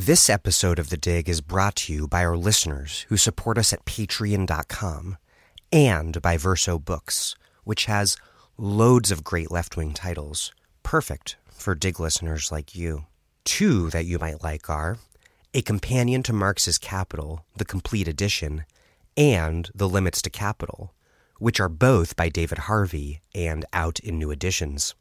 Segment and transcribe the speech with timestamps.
[0.00, 3.70] This episode of The Dig is brought to you by our listeners who support us
[3.74, 5.18] at patreon.com
[5.70, 7.34] and by Verso Books,
[7.64, 8.16] which has
[8.56, 13.04] loads of great left wing titles, perfect for Dig listeners like you.
[13.44, 14.96] Two that you might like are
[15.52, 18.64] A Companion to Marx's Capital, the complete edition,
[19.18, 20.94] and The Limits to Capital,
[21.38, 24.94] which are both by David Harvey and out in new editions.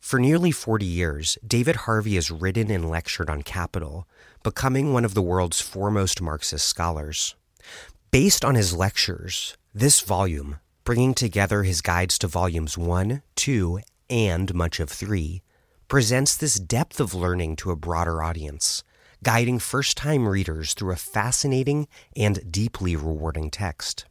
[0.00, 4.08] For nearly 40 years, David Harvey has written and lectured on capital,
[4.42, 7.36] becoming one of the world's foremost Marxist scholars.
[8.10, 14.54] Based on his lectures, this volume, bringing together his guides to volumes 1, 2, and
[14.54, 15.42] much of 3,
[15.86, 18.82] presents this depth of learning to a broader audience,
[19.22, 21.86] guiding first time readers through a fascinating
[22.16, 24.06] and deeply rewarding text.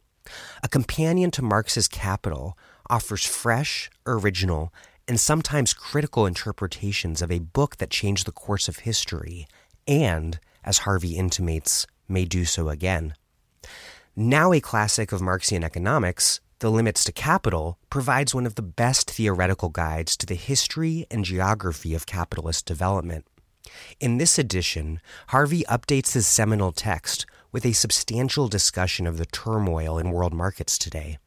[0.61, 2.55] A companion to Marx's Capital
[2.89, 4.71] offers fresh, original,
[5.09, 9.47] and sometimes critical interpretations of a book that changed the course of history
[9.87, 13.15] and, as Harvey intimates, may do so again.
[14.15, 19.09] Now a classic of Marxian economics, The Limits to Capital provides one of the best
[19.09, 23.25] theoretical guides to the history and geography of capitalist development.
[23.99, 29.97] In this edition, Harvey updates his seminal text with a substantial discussion of the turmoil
[29.97, 31.17] in world markets today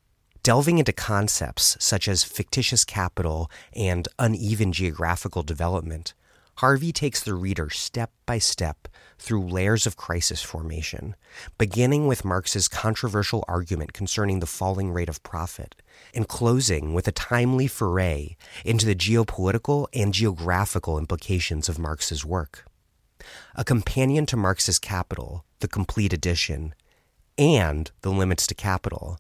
[0.43, 6.15] delving into concepts such as fictitious capital and uneven geographical development,
[6.57, 11.15] Harvey takes the reader step by step through layers of crisis formation,
[11.59, 15.77] beginning with Marx's controversial argument concerning the falling rate of profit,
[16.15, 22.67] and closing with a timely foray into the geopolitical and geographical implications of Marx's work.
[23.55, 26.75] A companion to Marx's Capital, the complete edition,
[27.39, 29.19] and The Limits to Capital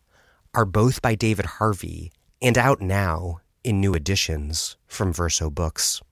[0.54, 6.02] are both by David Harvey and out now in new editions from Verso Books.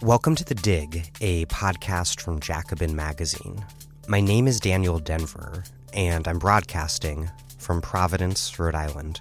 [0.00, 3.62] Welcome to The Dig, a podcast from Jacobin Magazine.
[4.08, 9.20] My name is Daniel Denvir, and I'm broadcasting from Providence, Rhode Island.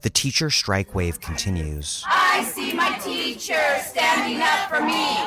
[0.00, 2.02] The teacher strike wave continues.
[2.38, 5.18] I see my teacher standing up for me.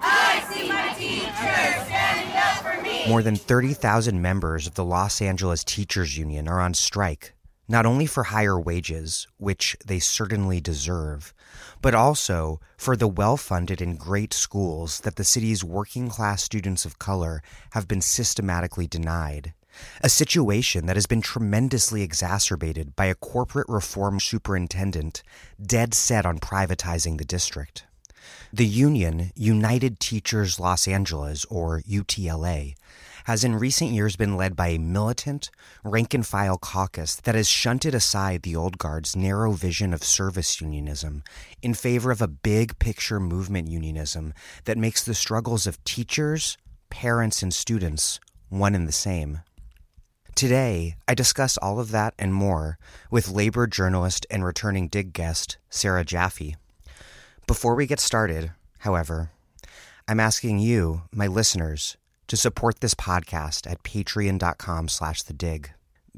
[0.00, 3.08] I see my teacher standing up for me.
[3.08, 7.32] More than 30,000 members of the Los Angeles Teachers Union are on strike,
[7.66, 11.34] not only for higher wages, which they certainly deserve,
[11.82, 16.84] but also for the well funded and great schools that the city's working class students
[16.84, 19.54] of color have been systematically denied
[20.02, 25.22] a situation that has been tremendously exacerbated by a corporate reform superintendent
[25.64, 27.84] dead set on privatizing the district.
[28.52, 32.74] The union, United Teachers Los Angeles, or UTLA,
[33.24, 35.50] has in recent years been led by a militant,
[35.82, 40.60] rank and file caucus that has shunted aside the old guard's narrow vision of service
[40.60, 41.22] unionism
[41.62, 44.34] in favor of a big picture movement unionism
[44.64, 46.58] that makes the struggles of teachers,
[46.90, 48.20] parents, and students
[48.50, 49.40] one and the same.
[50.34, 52.76] Today, I discuss all of that and more
[53.08, 56.56] with labor journalist and returning dig guest, Sarah Jaffe.
[57.46, 59.30] Before we get started, however,
[60.08, 61.96] I'm asking you, my listeners,
[62.26, 65.70] to support this podcast at patreon.com slash the dig.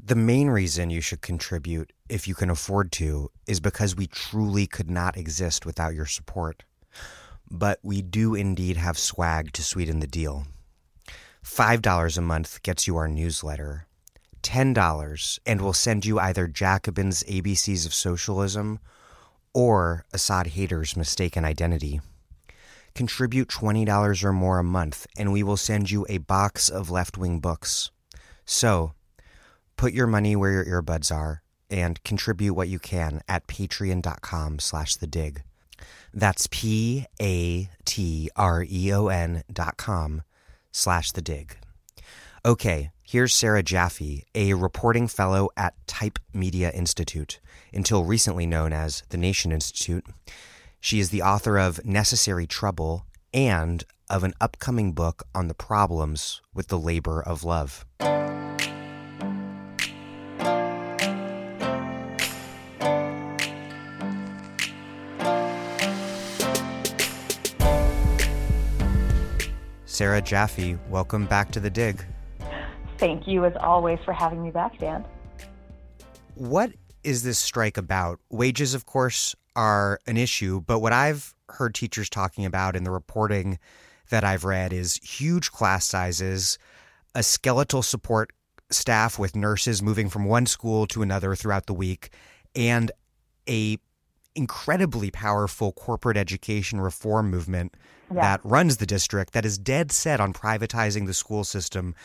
[0.03, 4.65] The main reason you should contribute, if you can afford to, is because we truly
[4.65, 6.63] could not exist without your support.
[7.51, 10.47] But we do indeed have swag to sweeten the deal.
[11.45, 13.86] $5 a month gets you our newsletter,
[14.57, 18.79] $10 and we'll send you either Jacobin's ABCs of Socialism
[19.53, 22.01] or Asad Haider's Mistaken Identity.
[22.95, 27.19] Contribute $20 or more a month and we will send you a box of left
[27.19, 27.91] wing books.
[28.45, 28.93] So,
[29.75, 34.95] put your money where your earbuds are and contribute what you can at patreon.com slash
[34.95, 35.43] the dig.
[36.11, 40.23] That's P A T R E O N dot com
[40.71, 41.57] slash the dig.
[42.43, 47.39] Okay, here's Sarah Jaffe, a reporting fellow at Type Media Institute,
[47.73, 50.05] until recently known as the Nation Institute.
[50.81, 56.41] She is the author of Necessary Trouble and of an upcoming book on the problems
[56.53, 57.85] with the labor of love.
[69.85, 72.03] Sarah Jaffe, welcome back to the dig.
[72.97, 75.05] Thank you, as always, for having me back, Dan.
[76.35, 76.71] What
[77.03, 78.19] is this strike about?
[78.29, 82.91] Wages, of course, are an issue, but what I've heard teachers talking about in the
[82.91, 83.59] reporting
[84.09, 86.57] that I've read is huge class sizes,
[87.15, 88.31] a skeletal support
[88.69, 92.09] staff with nurses moving from one school to another throughout the week,
[92.55, 92.91] and
[93.49, 93.77] a
[94.35, 97.75] incredibly powerful corporate education reform movement
[98.13, 98.21] yeah.
[98.21, 101.95] that runs the district that is dead set on privatizing the school system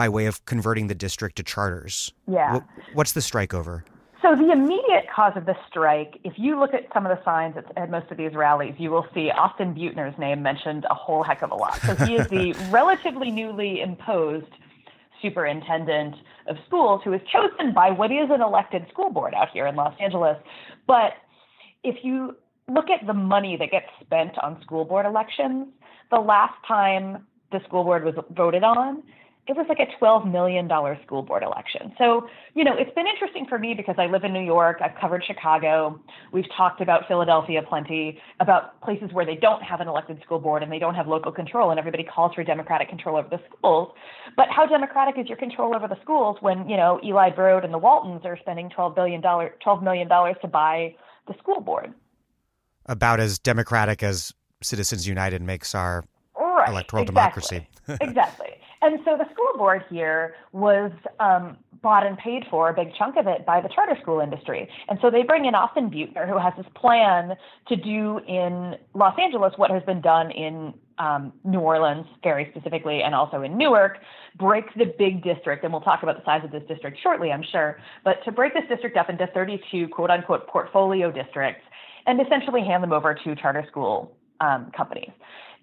[0.00, 2.14] by way of converting the district to charters.
[2.26, 2.60] Yeah.
[2.94, 3.84] What's the strike over?
[4.22, 7.54] So the immediate cause of the strike, if you look at some of the signs
[7.76, 11.42] at, most of these rallies, you will see Austin Beutner's name mentioned a whole heck
[11.42, 11.78] of a lot.
[11.82, 14.50] So he is the relatively newly imposed
[15.20, 16.14] superintendent
[16.46, 19.76] of schools who is chosen by what is an elected school board out here in
[19.76, 20.38] Los Angeles.
[20.86, 21.12] But
[21.84, 22.36] if you
[22.68, 25.66] look at the money that gets spent on school board elections,
[26.10, 29.02] the last time the school board was voted on,
[29.50, 30.70] it was like a $12 million
[31.04, 31.92] school board election.
[31.98, 34.94] So, you know, it's been interesting for me because I live in New York, I've
[35.00, 36.00] covered Chicago,
[36.32, 40.62] we've talked about Philadelphia plenty, about places where they don't have an elected school board
[40.62, 43.92] and they don't have local control, and everybody calls for democratic control over the schools.
[44.36, 47.74] But how democratic is your control over the schools when, you know, Eli Broad and
[47.74, 50.94] the Waltons are spending $12 billion, $12 million to buy
[51.26, 51.92] the school board?
[52.86, 54.32] About as democratic as
[54.62, 56.04] Citizens United makes our
[56.38, 57.66] right, electoral exactly.
[57.66, 57.68] democracy.
[58.00, 58.50] exactly.
[58.82, 63.16] And so the school board here was um, bought and paid for a big chunk
[63.16, 64.68] of it by the charter school industry.
[64.88, 67.36] And so they bring in Austin Beutner, who has this plan
[67.68, 73.02] to do in Los Angeles what has been done in um, New Orleans, very specifically,
[73.02, 73.98] and also in Newark,
[74.38, 75.64] break the big district.
[75.64, 77.78] And we'll talk about the size of this district shortly, I'm sure.
[78.04, 81.62] But to break this district up into 32 quote unquote portfolio districts
[82.06, 85.10] and essentially hand them over to charter school um, companies.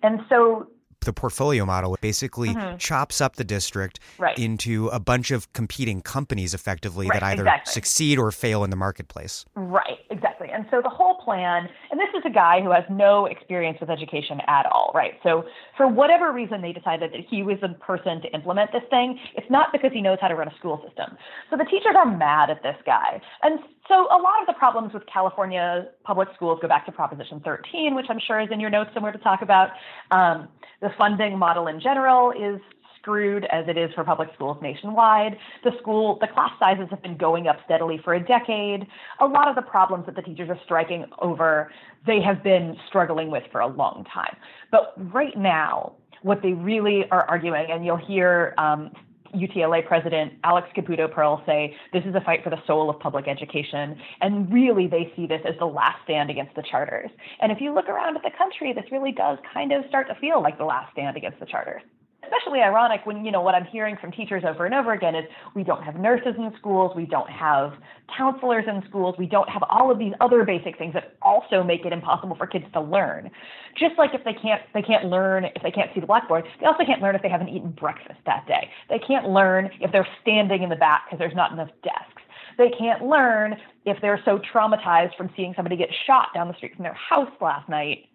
[0.04, 0.68] And so
[1.02, 2.78] the portfolio model basically mm-hmm.
[2.78, 4.38] chops up the district right.
[4.38, 7.72] into a bunch of competing companies effectively right, that either exactly.
[7.72, 9.46] succeed or fail in the marketplace.
[9.56, 10.50] Right, exactly.
[10.52, 13.90] And so the whole plan, and this is a guy who has no experience with
[13.90, 15.14] education at all, right?
[15.24, 15.46] So
[15.76, 19.50] for whatever reason they decided that he was the person to implement this thing, it's
[19.50, 21.18] not because he knows how to run a school system.
[21.50, 23.22] So the teachers are mad at this guy.
[23.44, 27.42] And so a lot of the problems with California public schools go back to Proposition
[27.44, 29.70] 13, which I'm sure is in your notes somewhere to talk about.
[30.12, 30.48] Um,
[30.82, 32.62] the funding model in general is
[33.00, 35.38] screwed as it is for public schools nationwide.
[35.64, 38.86] The school, the class sizes have been going up steadily for a decade.
[39.22, 41.72] A lot of the problems that the teachers are striking over,
[42.06, 44.36] they have been struggling with for a long time.
[44.72, 48.92] But right now, what they really are arguing, and you'll hear um,
[49.34, 53.28] UTLA president Alex Caputo Pearl say this is a fight for the soul of public
[53.28, 53.98] education.
[54.22, 57.10] And really, they see this as the last stand against the charters.
[57.42, 60.16] And if you look around at the country, this really does kind of start to
[60.16, 61.82] feel like the last stand against the charters
[62.28, 65.26] especially ironic when you know what I'm hearing from teachers over and over again is
[65.56, 67.74] we don't have nurses in schools, we don't have
[68.16, 71.86] counselors in schools, we don't have all of these other basic things that also make
[71.86, 73.30] it impossible for kids to learn.
[73.78, 76.66] Just like if they can't they can't learn if they can't see the blackboard, they
[76.66, 78.70] also can't learn if they haven't eaten breakfast that day.
[78.90, 82.22] They can't learn if they're standing in the back because there's not enough desks.
[82.58, 86.76] They can't learn if they're so traumatized from seeing somebody get shot down the street
[86.76, 88.06] from their house last night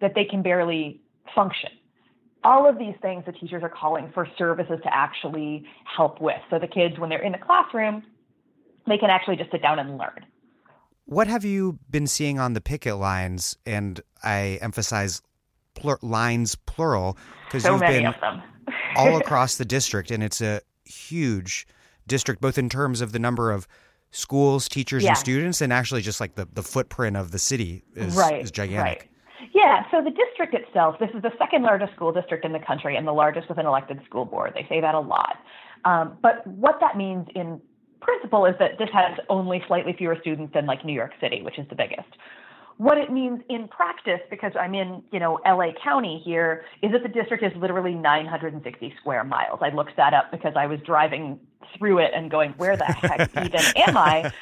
[0.00, 1.00] that they can barely
[1.34, 1.70] function
[2.44, 6.40] all of these things the teachers are calling for services to actually help with.
[6.50, 8.02] So the kids, when they're in the classroom,
[8.86, 10.24] they can actually just sit down and learn.
[11.04, 13.56] What have you been seeing on the picket lines?
[13.66, 15.22] And I emphasize
[15.74, 17.16] plur- lines plural
[17.46, 18.06] because so you've been
[18.96, 21.66] all across the district, and it's a huge
[22.06, 23.66] district, both in terms of the number of
[24.12, 25.10] schools, teachers, yeah.
[25.10, 28.50] and students, and actually just like the, the footprint of the city is, right, is
[28.50, 28.98] gigantic.
[29.00, 29.09] Right.
[29.52, 32.96] Yeah, so the district itself, this is the second largest school district in the country
[32.96, 34.52] and the largest with an elected school board.
[34.54, 35.38] They say that a lot.
[35.84, 37.60] Um, but what that means in
[38.00, 41.58] principle is that this has only slightly fewer students than like New York City, which
[41.58, 42.08] is the biggest.
[42.76, 47.02] What it means in practice, because I'm in, you know, LA County here, is that
[47.02, 49.58] the district is literally 960 square miles.
[49.60, 51.38] I looked that up because I was driving
[51.76, 54.32] through it and going, where the heck even am I?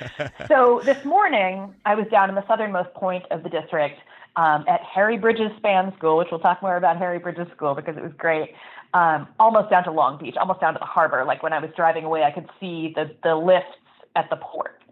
[0.47, 3.99] So this morning, I was down in the southernmost point of the district
[4.37, 7.97] um, at Harry Bridges Span School, which we'll talk more about Harry Bridges School because
[7.97, 8.55] it was great.
[8.95, 11.25] Um, almost down to Long Beach, almost down to the harbor.
[11.25, 13.77] Like when I was driving away, I could see the the lifts
[14.17, 14.83] at the port.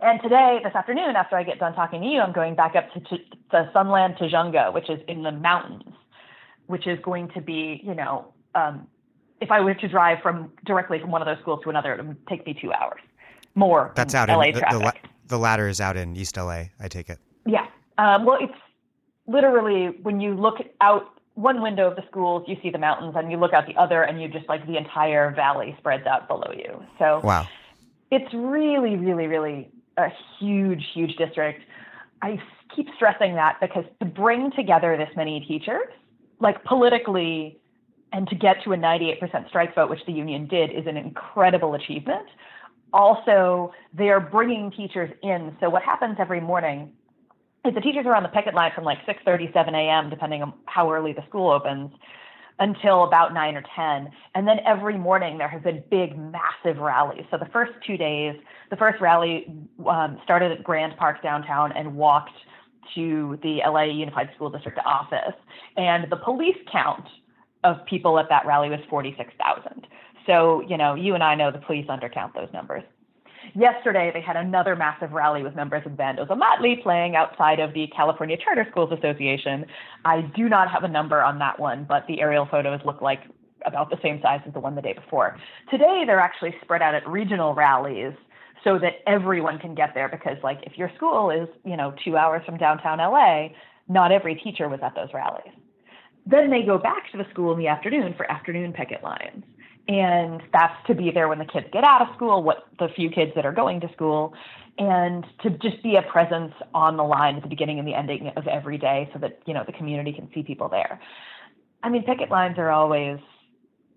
[0.00, 2.92] And today, this afternoon, after I get done talking to you, I'm going back up
[2.92, 3.18] to, to,
[3.52, 5.94] to Sunland Tujunga, which is in the mountains,
[6.66, 8.88] which is going to be, you know, um,
[9.40, 12.04] if I were to drive from directly from one of those schools to another, it
[12.04, 13.00] would take me two hours
[13.54, 13.92] more.
[13.94, 15.02] That's out LA in the, traffic.
[15.02, 16.64] The, the latter is out in East LA.
[16.80, 17.18] I take it.
[17.46, 17.66] Yeah.
[17.98, 18.58] Um, well, it's
[19.26, 23.30] literally when you look out one window of the schools, you see the mountains, and
[23.30, 26.52] you look out the other, and you just like the entire valley spreads out below
[26.54, 26.82] you.
[26.98, 27.46] So wow,
[28.10, 31.62] it's really, really, really a huge, huge district.
[32.20, 32.40] I
[32.74, 35.88] keep stressing that because to bring together this many teachers,
[36.40, 37.58] like politically,
[38.12, 41.74] and to get to a 98% strike vote, which the union did, is an incredible
[41.74, 42.28] achievement.
[42.92, 45.56] Also, they are bringing teachers in.
[45.60, 46.92] So what happens every morning
[47.64, 50.52] is the teachers are on the picket line from like 6:30, 7 a.m., depending on
[50.66, 51.92] how early the school opens,
[52.58, 54.10] until about 9 or 10.
[54.34, 57.24] And then every morning there have been big, massive rallies.
[57.30, 58.36] So the first two days,
[58.70, 59.46] the first rally
[59.86, 62.36] um, started at Grand Park downtown and walked
[62.94, 65.34] to the LA Unified School District office.
[65.76, 67.06] And the police count
[67.64, 69.86] of people at that rally was 46,000.
[70.26, 72.82] So, you know, you and I know the police undercount those numbers.
[73.54, 77.86] Yesterday, they had another massive rally with members of band Ozomatli playing outside of the
[77.94, 79.66] California Charter Schools Association.
[80.06, 83.20] I do not have a number on that one, but the aerial photos look like
[83.66, 85.36] about the same size as the one the day before.
[85.70, 88.14] Today, they're actually spread out at regional rallies
[88.64, 92.16] so that everyone can get there because, like, if your school is, you know, two
[92.16, 93.48] hours from downtown LA,
[93.86, 95.52] not every teacher was at those rallies.
[96.24, 99.44] Then they go back to the school in the afternoon for afternoon picket lines
[99.88, 103.10] and that's to be there when the kids get out of school, what the few
[103.10, 104.32] kids that are going to school,
[104.78, 108.30] and to just be a presence on the line at the beginning and the ending
[108.36, 111.00] of every day so that, you know, the community can see people there.
[111.82, 113.18] I mean, picket lines are always,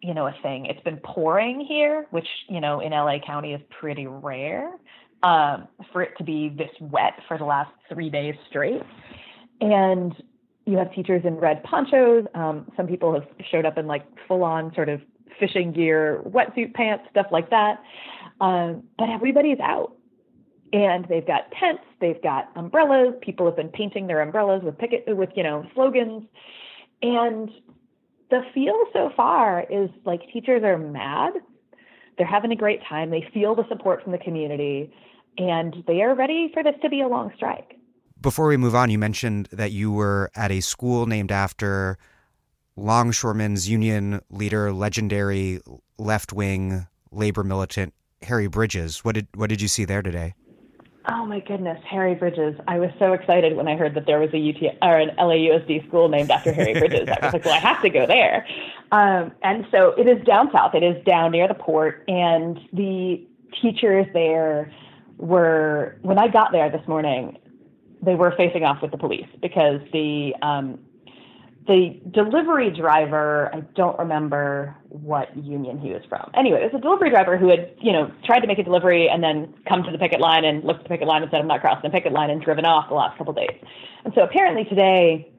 [0.02, 0.66] you know, a thing.
[0.66, 4.72] It's been pouring here, which, you know, in LA County is pretty rare
[5.24, 8.82] um, for it to be this wet for the last three days straight.
[9.62, 10.14] And
[10.66, 12.26] you have teachers in red ponchos.
[12.34, 15.02] Um, some people have showed up in like full on sort of
[15.40, 17.82] fishing gear, wetsuit pants, stuff like that.
[18.42, 19.94] Um, but everybody's out.
[20.74, 23.14] And they've got tents, they've got umbrellas.
[23.22, 26.24] People have been painting their umbrellas with picket with you know slogans,
[27.02, 27.50] and
[28.30, 31.34] the feel so far is like teachers are mad.
[32.18, 33.10] They're having a great time.
[33.10, 34.92] They feel the support from the community,
[35.38, 37.78] and they are ready for this to be a long strike.
[38.20, 41.98] Before we move on, you mentioned that you were at a school named after
[42.76, 45.60] longshoremen's union leader, legendary
[45.98, 49.04] left wing labor militant Harry Bridges.
[49.04, 50.36] What did what did you see there today?
[51.08, 52.56] Oh my goodness, Harry Bridges!
[52.68, 55.88] I was so excited when I heard that there was a UT or an LAUSD
[55.88, 57.08] school named after Harry Bridges.
[57.08, 58.46] I was like, well, I have to go there.
[58.92, 60.74] Um, and so it is down south.
[60.74, 63.26] It is down near the port, and the
[63.62, 64.74] teachers there
[65.18, 67.38] were when I got there this morning.
[68.02, 70.78] They were facing off with the police because the um,
[71.68, 76.30] the delivery driver, I don't remember what union he was from.
[76.36, 79.10] Anyway, it was a delivery driver who had, you know, tried to make a delivery
[79.10, 81.42] and then come to the picket line and looked at the picket line and said,
[81.42, 83.60] I'm not crossing the picket line and driven off the last couple of days.
[84.04, 85.32] And so apparently today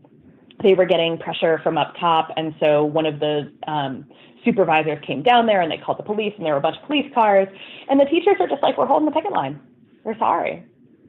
[0.62, 2.30] they were getting pressure from up top.
[2.36, 4.04] And so one of the um,
[4.44, 6.86] supervisors came down there and they called the police and there were a bunch of
[6.86, 7.46] police cars.
[7.88, 9.60] And the teachers are just like, we're holding the picket line.
[10.02, 10.64] We're sorry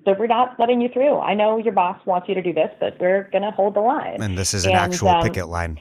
[0.08, 1.20] that we're not letting you through.
[1.20, 3.82] I know your boss wants you to do this, but we're going to hold the
[3.82, 4.22] line.
[4.22, 5.78] And this is an and, actual um, picket line.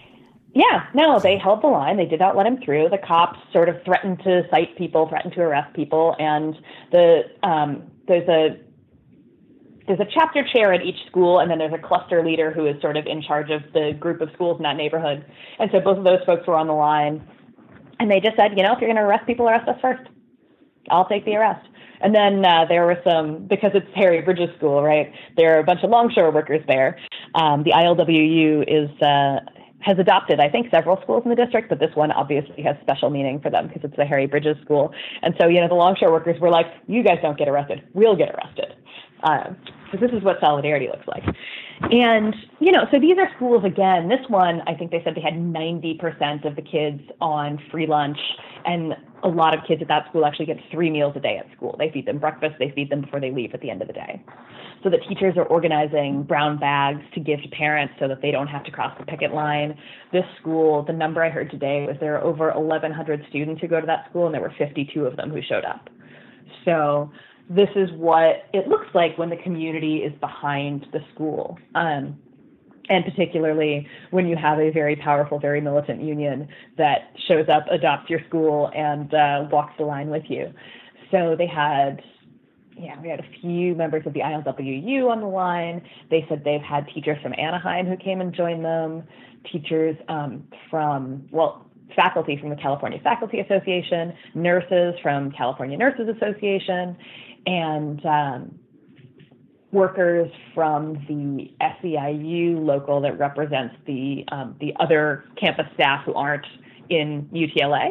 [0.53, 1.97] Yeah, no, they held the line.
[1.97, 2.89] They did not let him through.
[2.91, 6.57] The cops sort of threatened to cite people, threatened to arrest people, and
[6.93, 8.59] the um, there's a
[9.87, 12.81] there's a chapter chair at each school, and then there's a cluster leader who is
[12.81, 15.25] sort of in charge of the group of schools in that neighborhood.
[15.59, 17.27] And so both of those folks were on the line,
[18.01, 20.03] and they just said, you know, if you're going to arrest people, arrest us first.
[20.91, 21.69] I'll take the arrest.
[22.01, 25.13] And then uh, there were some, because it's Harry Bridges School, right?
[25.37, 26.99] There are a bunch of longshore workers there.
[27.35, 29.41] Um, the ILWU is uh,
[29.81, 33.11] has adopted, I think, several schools in the district, but this one obviously has special
[33.11, 34.93] meaning for them because it's the Harry Bridges School.
[35.23, 38.17] And so, you know, the longshore workers were like, "You guys don't get arrested; we'll
[38.17, 38.75] get arrested."
[39.23, 39.55] Uh,
[39.93, 41.25] this is what solidarity looks like.
[41.91, 44.09] And, you know, so these are schools again.
[44.09, 48.19] This one, I think they said they had 90% of the kids on free lunch.
[48.65, 51.47] And a lot of kids at that school actually get three meals a day at
[51.57, 51.77] school.
[51.79, 53.95] They feed them breakfast, they feed them before they leave at the end of the
[53.95, 54.23] day.
[54.83, 58.47] So the teachers are organizing brown bags to give to parents so that they don't
[58.47, 59.77] have to cross the picket line.
[60.13, 63.81] This school, the number I heard today was there are over 1,100 students who go
[63.81, 65.89] to that school, and there were 52 of them who showed up.
[66.65, 67.11] So
[67.49, 71.59] this is what it looks like when the community is behind the school.
[71.75, 72.19] Um,
[72.89, 76.49] and particularly when you have a very powerful, very militant union
[76.79, 80.53] that shows up, adopts your school, and uh, walks the line with you.
[81.11, 82.03] So they had,
[82.77, 85.83] yeah, we had a few members of the ILWU on the line.
[86.11, 89.05] They said they've had teachers from Anaheim who came and joined them,
[89.51, 96.97] teachers um, from, well, faculty from the California Faculty Association, nurses from California Nurses Association,
[97.47, 98.59] and um,
[99.73, 106.47] workers from the SEIU local that represents the um, the other campus staff who aren't
[106.89, 107.91] in UTLA.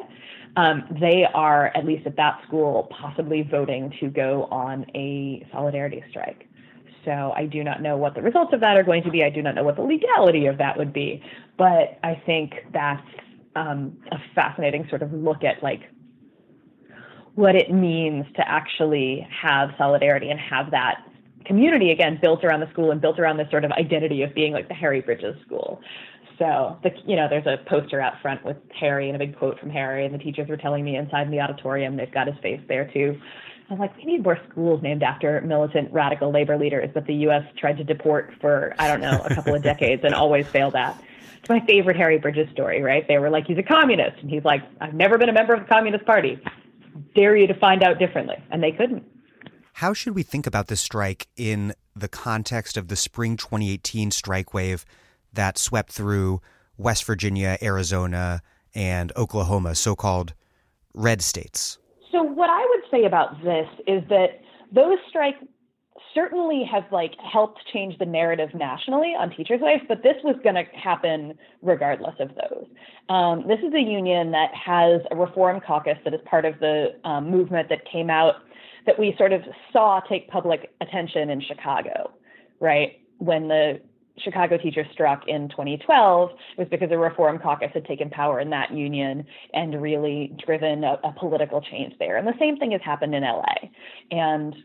[0.57, 6.03] Um, they are at least at that school possibly voting to go on a solidarity
[6.09, 6.47] strike.
[7.03, 9.23] So I do not know what the results of that are going to be.
[9.23, 11.21] I do not know what the legality of that would be,
[11.57, 13.05] but I think that's
[13.55, 15.81] um, a fascinating sort of look at like
[17.35, 21.03] what it means to actually have solidarity and have that
[21.45, 24.51] community again built around the school and built around this sort of identity of being
[24.51, 25.81] like the Harry Bridges School.
[26.39, 29.59] So the you know there's a poster out front with Harry and a big quote
[29.59, 32.35] from Harry, and the teachers were telling me inside in the auditorium they've got his
[32.41, 33.19] face there too.
[33.69, 37.43] I'm like, we need more schools named after militant radical labor leaders that the U.S.
[37.57, 41.01] tried to deport for I don't know a couple of decades and always failed at.
[41.39, 43.07] It's my favorite Harry Bridges story, right?
[43.07, 45.61] They were like, he's a communist, and he's like, I've never been a member of
[45.61, 46.39] the Communist Party.
[47.13, 49.03] Dare you to find out differently, and they couldn't.
[49.73, 54.53] How should we think about this strike in the context of the spring 2018 strike
[54.53, 54.85] wave
[55.33, 56.41] that swept through
[56.77, 58.41] West Virginia, Arizona,
[58.73, 60.33] and Oklahoma, so called
[60.93, 61.77] red states?
[62.11, 65.39] So, what I would say about this is that those strikes
[66.13, 70.55] certainly has like helped change the narrative nationally on teachers' lives, but this was going
[70.55, 72.65] to happen regardless of those.
[73.09, 76.95] Um, this is a union that has a reform caucus that is part of the
[77.03, 78.35] um, movement that came out
[78.85, 82.11] that we sort of saw take public attention in Chicago,
[82.59, 82.99] right?
[83.17, 83.81] When the
[84.17, 88.71] Chicago teachers struck in 2012 was because the Reform Caucus had taken power in that
[88.71, 92.15] union and really driven a, a, political change there.
[92.15, 93.55] And the same thing has happened in LA.
[94.11, 94.55] And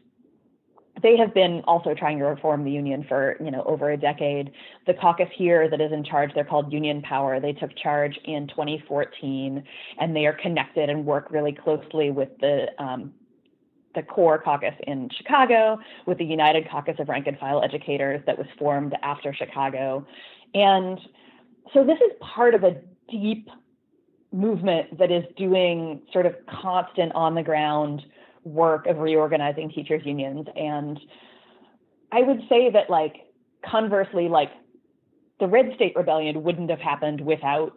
[1.02, 4.52] they have been also trying to reform the union for you know over a decade.
[4.86, 7.40] The caucus here that is in charge, they're called Union Power.
[7.40, 9.62] They took charge in 2014,
[9.98, 13.12] and they are connected and work really closely with the um,
[13.94, 18.38] the CORE caucus in Chicago with the United Caucus of Rank and File Educators that
[18.38, 20.06] was formed after Chicago.
[20.54, 20.98] And
[21.74, 22.76] so this is part of a
[23.10, 23.48] deep
[24.32, 28.02] movement that is doing sort of constant on the ground
[28.44, 30.98] work of reorganizing teachers unions and
[32.12, 33.14] I would say that like
[33.68, 34.50] conversely like
[35.38, 37.76] the red state rebellion wouldn't have happened without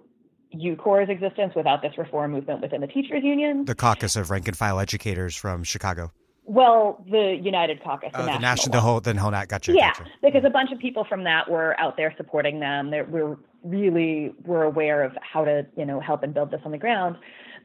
[0.55, 3.65] UCORE's existence without this reform movement within the teachers union.
[3.65, 6.11] The caucus of rank and file educators from Chicago.
[6.45, 9.73] Well, the United Caucus, the, uh, national, the national, the whole, the whole, not gotcha.
[9.73, 10.05] Yeah, gotcha.
[10.21, 12.91] because a bunch of people from that were out there supporting them.
[12.91, 16.71] They were really were aware of how to, you know, help and build this on
[16.71, 17.15] the ground.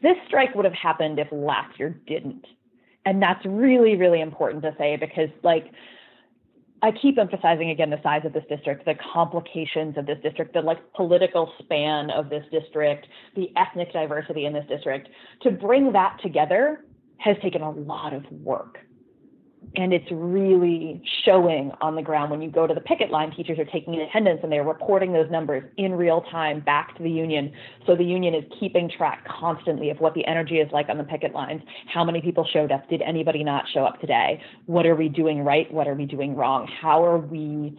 [0.01, 2.47] This strike would have happened if last year didn't,
[3.09, 5.65] and that's really, really important to say because, like,
[6.83, 10.61] I keep emphasizing again the size of this district, the complications of this district, the
[10.61, 15.09] like political span of this district, the ethnic diversity in this district.
[15.45, 16.85] To bring that together
[17.17, 18.77] has taken a lot of work.
[19.77, 23.59] And it's really showing on the ground when you go to the picket line, teachers
[23.59, 27.53] are taking attendance and they're reporting those numbers in real time back to the union.
[27.87, 31.05] So the union is keeping track constantly of what the energy is like on the
[31.05, 31.63] picket lines.
[31.93, 32.89] How many people showed up?
[32.89, 34.43] Did anybody not show up today?
[34.67, 35.71] What are we doing right?
[35.73, 36.67] What are we doing wrong?
[36.81, 37.79] How are we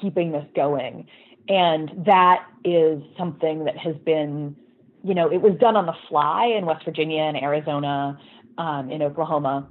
[0.00, 1.06] keeping this going?
[1.48, 4.56] And that is something that has been,
[5.02, 8.18] you know, it was done on the fly in West Virginia and Arizona,
[8.58, 9.68] um, in Oklahoma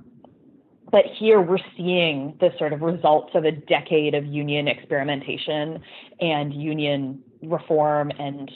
[0.91, 5.81] but here we're seeing the sort of results of a decade of union experimentation
[6.19, 8.51] and union reform and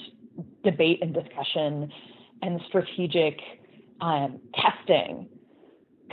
[0.64, 1.92] debate and discussion
[2.42, 3.40] and strategic
[4.02, 5.28] um, testing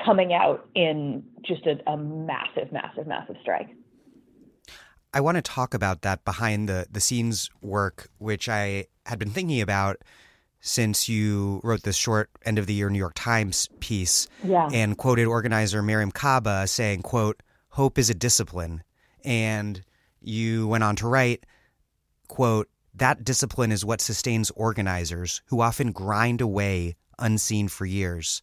[0.05, 3.69] coming out in just a, a massive, massive, massive strike.
[5.13, 9.31] I want to talk about that behind the, the scenes work, which I had been
[9.31, 9.97] thinking about
[10.61, 14.68] since you wrote this short end of the year New York Times piece yeah.
[14.73, 18.83] and quoted organizer Mariame Kaba saying, quote, hope is a discipline.
[19.25, 19.83] And
[20.21, 21.44] you went on to write,
[22.27, 28.42] quote, that discipline is what sustains organizers who often grind away unseen for years.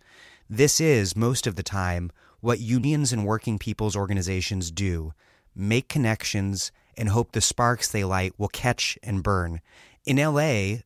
[0.50, 5.14] This is, most of the time, what unions and working people's organizations do
[5.56, 9.62] make connections and hope the sparks they light will catch and burn.
[10.06, 10.82] In LA,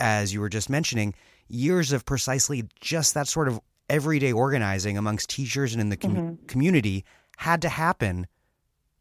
[0.00, 1.14] as you were just mentioning,
[1.48, 6.16] years of precisely just that sort of everyday organizing amongst teachers and in the com-
[6.16, 6.46] mm-hmm.
[6.46, 7.04] community
[7.38, 8.26] had to happen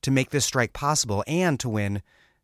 [0.01, 2.01] to make this strike possible and to win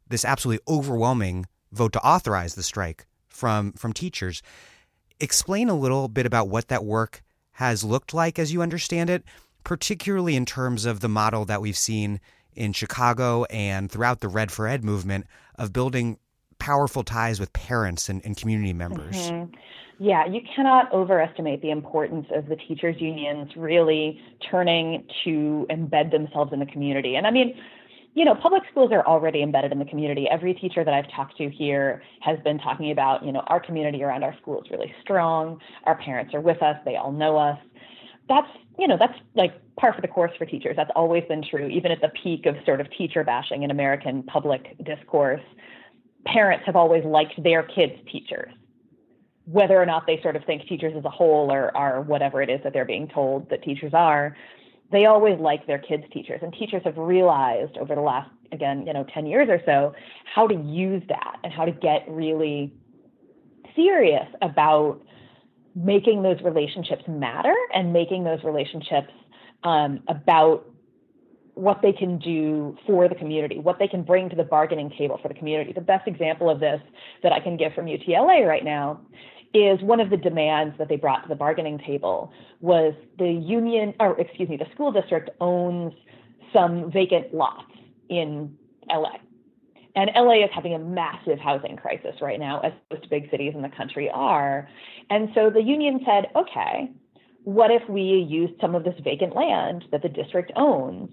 [0.07, 4.41] this absolutely overwhelming vote to authorize the strike from from teachers.
[5.19, 7.21] Explain a little bit about what that work
[7.53, 9.23] has looked like as you understand it,
[9.63, 12.19] particularly in terms of the model that we've seen
[12.53, 16.17] in Chicago and throughout the Red for Ed movement of building
[16.61, 19.15] powerful ties with parents and, and community members.
[19.15, 19.51] Mm-hmm.
[19.97, 26.53] Yeah, you cannot overestimate the importance of the teachers' unions really turning to embed themselves
[26.53, 27.15] in the community.
[27.15, 27.59] And I mean,
[28.13, 30.27] you know, public schools are already embedded in the community.
[30.29, 34.03] Every teacher that I've talked to here has been talking about, you know, our community
[34.03, 35.59] around our school is really strong.
[35.85, 36.75] Our parents are with us.
[36.85, 37.57] They all know us.
[38.29, 40.75] That's, you know, that's like par for the course for teachers.
[40.75, 44.21] That's always been true, even at the peak of sort of teacher bashing in American
[44.23, 45.41] public discourse
[46.25, 48.51] parents have always liked their kids' teachers.
[49.45, 52.49] whether or not they sort of think teachers as a whole or are whatever it
[52.49, 54.37] is that they're being told that teachers are,
[54.91, 56.39] they always like their kids' teachers.
[56.43, 59.93] And teachers have realized over the last, again, you know, 10 years or so,
[60.25, 62.71] how to use that and how to get really
[63.75, 65.01] serious about
[65.75, 69.11] making those relationships matter and making those relationships
[69.63, 70.70] um, about
[71.61, 75.19] what they can do for the community, what they can bring to the bargaining table
[75.21, 75.71] for the community.
[75.71, 76.81] The best example of this
[77.21, 78.99] that I can give from UTLA right now
[79.53, 83.93] is one of the demands that they brought to the bargaining table was the union,
[83.99, 85.93] or excuse me, the school district owns
[86.51, 87.71] some vacant lots
[88.09, 88.57] in
[88.89, 89.17] LA.
[89.95, 93.61] And LA is having a massive housing crisis right now, as most big cities in
[93.61, 94.67] the country are.
[95.11, 96.89] And so the union said, okay,
[97.43, 101.11] what if we used some of this vacant land that the district owns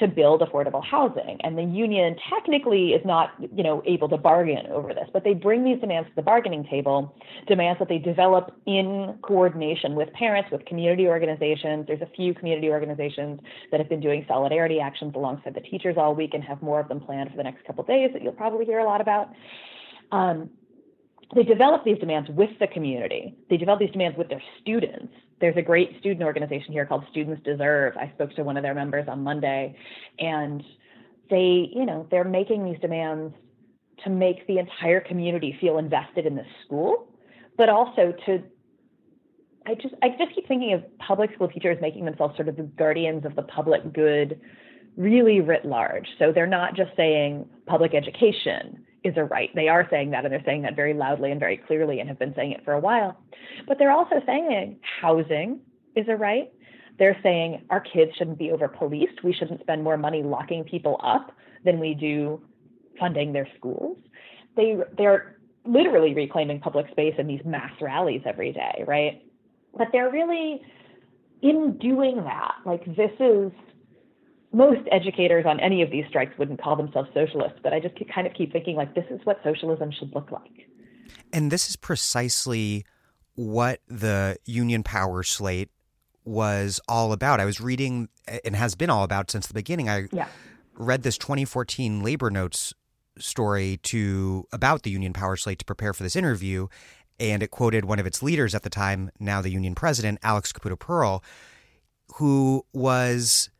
[0.00, 1.38] to build affordable housing.
[1.42, 5.34] And the union technically is not, you know, able to bargain over this, but they
[5.34, 7.14] bring these demands to the bargaining table,
[7.46, 11.86] demands that they develop in coordination with parents, with community organizations.
[11.86, 16.14] There's a few community organizations that have been doing solidarity actions alongside the teachers all
[16.14, 18.64] week and have more of them planned for the next couple days that you'll probably
[18.64, 19.28] hear a lot about.
[20.12, 20.50] Um,
[21.34, 23.36] they develop these demands with the community.
[23.48, 25.12] They develop these demands with their students.
[25.40, 27.96] There's a great student organization here called Students Deserve.
[27.96, 29.76] I spoke to one of their members on Monday,
[30.18, 30.62] and
[31.30, 33.34] they, you know, they're making these demands
[34.04, 37.08] to make the entire community feel invested in the school,
[37.56, 38.42] but also to
[39.66, 42.62] I just I just keep thinking of public school teachers making themselves sort of the
[42.62, 44.40] guardians of the public good
[44.96, 46.06] really writ large.
[46.18, 49.50] So they're not just saying public education is a right.
[49.54, 52.18] They are saying that, and they're saying that very loudly and very clearly, and have
[52.18, 53.18] been saying it for a while.
[53.66, 55.60] But they're also saying housing
[55.96, 56.52] is a right.
[56.98, 59.24] They're saying our kids shouldn't be over policed.
[59.24, 61.32] We shouldn't spend more money locking people up
[61.64, 62.42] than we do
[62.98, 63.96] funding their schools.
[64.56, 69.22] They they're literally reclaiming public space in these mass rallies every day, right?
[69.76, 70.60] But they're really
[71.42, 72.56] in doing that.
[72.66, 73.50] Like this is
[74.52, 78.26] most educators on any of these strikes wouldn't call themselves socialists, but I just kind
[78.26, 80.68] of keep thinking like this is what socialism should look like.
[81.32, 82.84] And this is precisely
[83.34, 85.70] what the union power slate
[86.24, 87.40] was all about.
[87.40, 88.08] I was reading
[88.44, 89.88] and has been all about since the beginning.
[89.88, 90.28] I yeah.
[90.74, 92.74] read this 2014 labor notes
[93.18, 96.68] story to about the union power slate to prepare for this interview
[97.20, 100.52] and it quoted one of its leaders at the time, now the union president, Alex
[100.52, 101.22] Caputo Pearl,
[102.14, 103.50] who was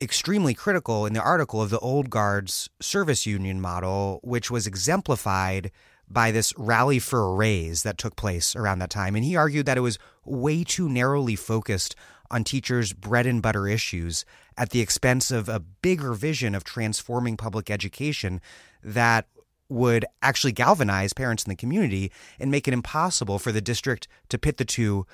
[0.00, 5.70] extremely critical in the article of the old guard's service union model, which was exemplified
[6.08, 9.14] by this rally for a raise that took place around that time.
[9.16, 11.96] And he argued that it was way too narrowly focused
[12.30, 14.24] on teachers' bread and butter issues
[14.56, 18.40] at the expense of a bigger vision of transforming public education
[18.82, 19.26] that
[19.68, 24.38] would actually galvanize parents in the community and make it impossible for the district to
[24.38, 25.06] pit the two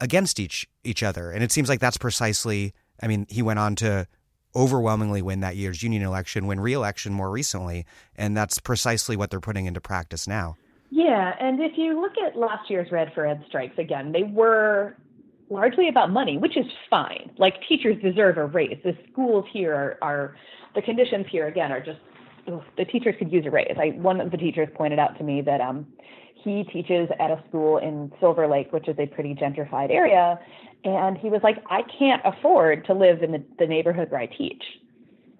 [0.00, 1.30] against each each other.
[1.30, 2.72] And it seems like that's precisely
[3.02, 4.06] I mean, he went on to
[4.56, 9.40] overwhelmingly win that year's union election, win re-election more recently, and that's precisely what they're
[9.40, 10.56] putting into practice now.
[10.90, 14.96] Yeah, and if you look at last year's Red for Ed strikes again, they were
[15.50, 17.30] largely about money, which is fine.
[17.38, 18.78] Like teachers deserve a raise.
[18.82, 20.36] The schools here are, are
[20.74, 21.98] the conditions here again are just
[22.50, 23.76] ugh, the teachers could use a raise.
[23.78, 25.86] I one of the teachers pointed out to me that um
[26.42, 30.38] he teaches at a school in Silver Lake, which is a pretty gentrified area,
[30.86, 34.26] and he was like, I can't afford to live in the, the neighborhood where I
[34.26, 34.62] teach.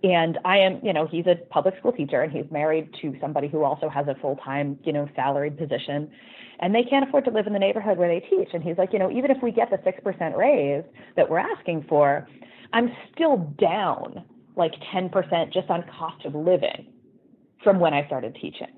[0.02, 3.48] And I am, you know, he's a public school teacher and he's married to somebody
[3.48, 6.10] who also has a full time, you know, salaried position.
[6.58, 8.48] And they can't afford to live in the neighborhood where they teach.
[8.54, 10.84] And he's like, you know, even if we get the 6% raise
[11.16, 12.26] that we're asking for,
[12.72, 14.24] I'm still down
[14.56, 16.86] like 10% just on cost of living
[17.62, 18.72] from when I started teaching.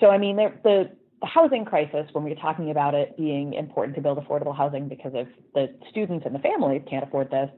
[0.00, 3.96] So, I mean, the, the housing crisis, when we are talking about it being important
[3.96, 7.50] to build affordable housing because of the students and the families can't afford this,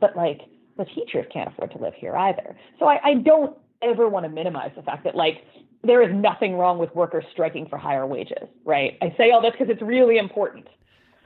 [0.00, 0.40] but like
[0.78, 2.56] the teachers can't afford to live here either.
[2.78, 5.44] So I, I don't ever want to minimize the fact that like
[5.84, 8.96] there is nothing wrong with workers striking for higher wages, right?
[9.02, 10.68] I say all this because it's really important.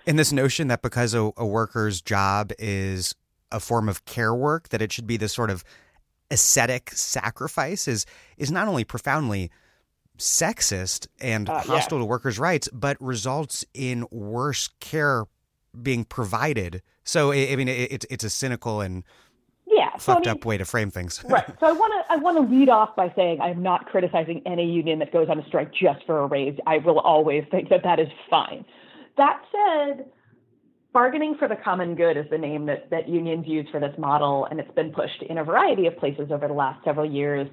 [0.06, 3.14] In this notion that because a, a worker's job is
[3.52, 5.62] a form of care work, that it should be this sort of
[6.30, 8.04] ascetic sacrifice is
[8.36, 9.50] is not only profoundly
[10.18, 12.02] sexist and uh, hostile yeah.
[12.02, 15.26] to workers' rights, but results in worse care
[15.82, 16.82] being provided.
[17.04, 19.04] So, I, I mean, it, it's it's a cynical and
[19.66, 21.24] yeah, so, fucked I mean, up way to frame things.
[21.28, 21.46] right.
[21.60, 24.70] So I want to I want to lead off by saying I'm not criticizing any
[24.70, 26.58] union that goes on a strike just for a raise.
[26.66, 28.64] I will always think that that is fine.
[29.16, 30.06] That said,
[30.92, 34.46] bargaining for the common good is the name that that unions use for this model,
[34.50, 37.48] and it's been pushed in a variety of places over the last several years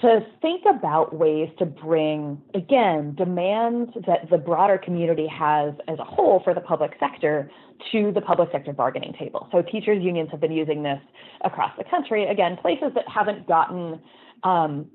[0.00, 6.04] to think about ways to bring, again, demands that the broader community has as a
[6.04, 7.50] whole for the public sector
[7.92, 9.48] to the public sector bargaining table.
[9.52, 11.00] So teachers' unions have been using this
[11.44, 12.26] across the country.
[12.26, 14.00] Again, places that haven't gotten
[14.42, 14.86] um,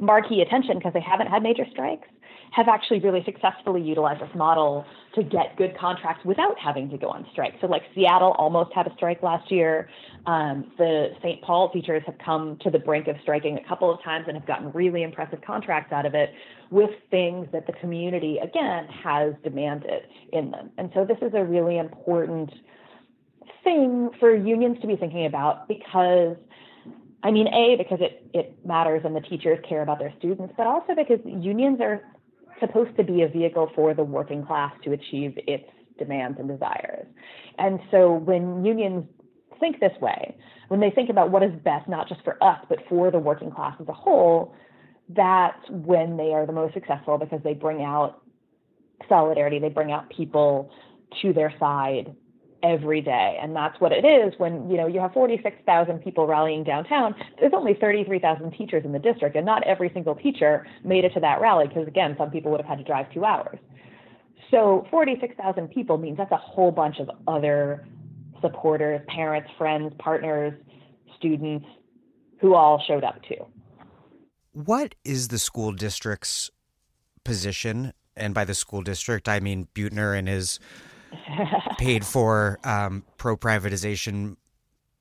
[0.00, 2.08] marquee attention because they haven't had major strikes
[2.52, 4.84] have actually really successfully utilized this model
[5.14, 7.54] to get good contracts without having to go on strike.
[7.60, 9.88] So, like Seattle almost had a strike last year.
[10.26, 11.42] Um, the St.
[11.42, 14.46] Paul teachers have come to the brink of striking a couple of times and have
[14.46, 16.30] gotten really impressive contracts out of it
[16.70, 20.70] with things that the community, again, has demanded in them.
[20.76, 22.50] And so, this is a really important
[23.64, 26.36] thing for unions to be thinking about because
[27.24, 30.66] I mean, A, because it, it matters and the teachers care about their students, but
[30.66, 32.02] also because unions are
[32.62, 37.06] supposed to be a vehicle for the working class to achieve its demands and desires.
[37.58, 39.04] And so when unions
[39.60, 40.36] think this way,
[40.68, 43.50] when they think about what is best, not just for us, but for the working
[43.50, 44.54] class as a whole,
[45.10, 48.22] that's when they are the most successful because they bring out
[49.08, 50.70] solidarity, they bring out people
[51.20, 52.14] to their side
[52.62, 53.38] every day.
[53.40, 57.14] And that's what it is when, you know, you have 46,000 people rallying downtown.
[57.40, 61.20] There's only 33,000 teachers in the district, and not every single teacher made it to
[61.20, 63.58] that rally because, again, some people would have had to drive two hours.
[64.50, 67.86] So 46,000 people means that's a whole bunch of other
[68.40, 70.52] supporters, parents, friends, partners,
[71.16, 71.66] students
[72.40, 73.46] who all showed up too.
[74.52, 76.50] What is the school district's
[77.24, 77.92] position?
[78.14, 80.60] And by the school district, I mean Beutner and his
[81.78, 84.36] paid for um, pro privatization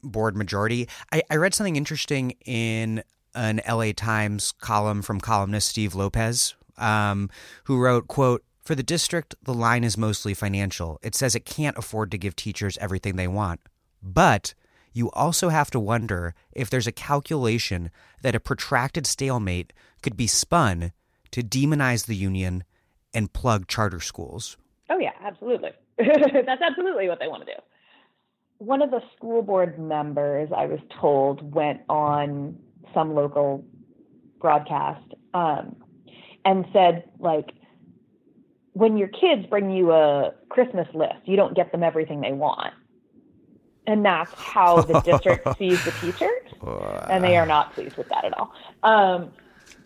[0.03, 0.87] board majority.
[1.11, 3.03] I, I read something interesting in
[3.35, 7.29] an LA Times column from columnist Steve Lopez, um,
[7.65, 10.99] who wrote, quote, for the district, the line is mostly financial.
[11.01, 13.59] It says it can't afford to give teachers everything they want.
[14.03, 14.53] But
[14.93, 17.89] you also have to wonder if there's a calculation
[18.21, 20.91] that a protracted stalemate could be spun
[21.31, 22.63] to demonize the union
[23.13, 24.57] and plug charter schools.
[24.89, 25.71] Oh, yeah, absolutely.
[26.45, 27.59] That's absolutely what they want to do.
[28.57, 32.57] One of the school board members, I was told, went on
[32.93, 33.65] some local
[34.39, 35.75] broadcast um,
[36.45, 37.51] and said, like,
[38.73, 42.73] when your kids bring you a Christmas list, you don't get them everything they want.
[43.87, 46.53] And that's how the district sees the teachers.
[47.09, 48.53] And they are not pleased with that at all.
[48.83, 49.31] Um,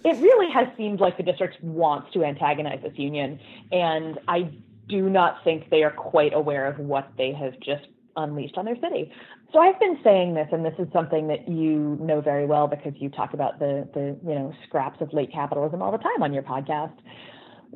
[0.03, 3.39] it really has seemed like the district wants to antagonize this union.
[3.71, 4.51] And I
[4.87, 8.75] do not think they are quite aware of what they have just unleashed on their
[8.75, 9.11] city.
[9.51, 12.93] So I've been saying this, and this is something that you know very well because
[12.95, 16.33] you talk about the the you know scraps of late capitalism all the time on
[16.33, 16.97] your podcast.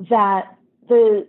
[0.09, 0.55] That
[0.87, 1.27] the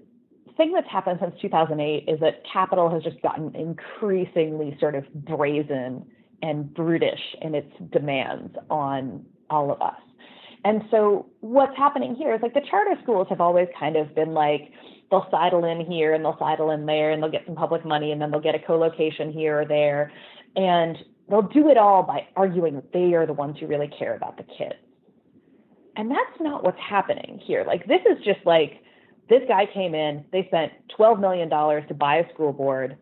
[0.57, 6.05] thing that's happened since 2008 is that capital has just gotten increasingly sort of brazen
[6.43, 10.01] and brutish in its demands on all of us.
[10.65, 14.35] And so what's happening here is like the charter schools have always kind of been
[14.35, 14.73] like,
[15.11, 18.13] they'll sidle in here and they'll sidle in there and they'll get some public money
[18.13, 20.13] and then they'll get a co-location here or there.
[20.57, 20.97] And
[21.29, 24.37] they'll do it all by arguing that they are the ones who really care about
[24.37, 24.75] the kids.
[25.97, 27.65] And that's not what's happening here.
[27.67, 28.83] Like this is just like
[29.29, 32.97] this guy came in, they spent $12 million to buy a school board,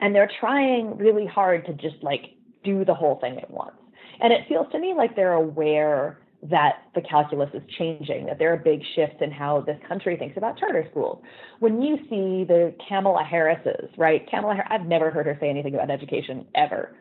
[0.00, 3.76] and they're trying really hard to just like do the whole thing at once.
[4.20, 6.18] And it feels to me like they're aware
[6.50, 10.36] that the calculus is changing, that there are big shifts in how this country thinks
[10.36, 11.22] about charter schools.
[11.60, 14.28] When you see the Kamala Harris's, right?
[14.30, 16.94] Kamala, I've never heard her say anything about education ever,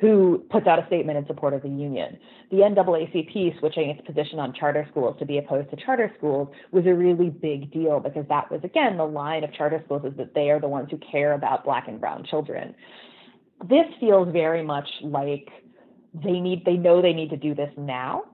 [0.00, 2.18] who puts out a statement in support of the union.
[2.50, 6.84] The NAACP switching its position on charter schools to be opposed to charter schools was
[6.86, 10.34] a really big deal because that was, again, the line of charter schools is that
[10.34, 12.74] they are the ones who care about black and brown children.
[13.68, 15.48] This feels very much like
[16.14, 18.24] they need they know they need to do this now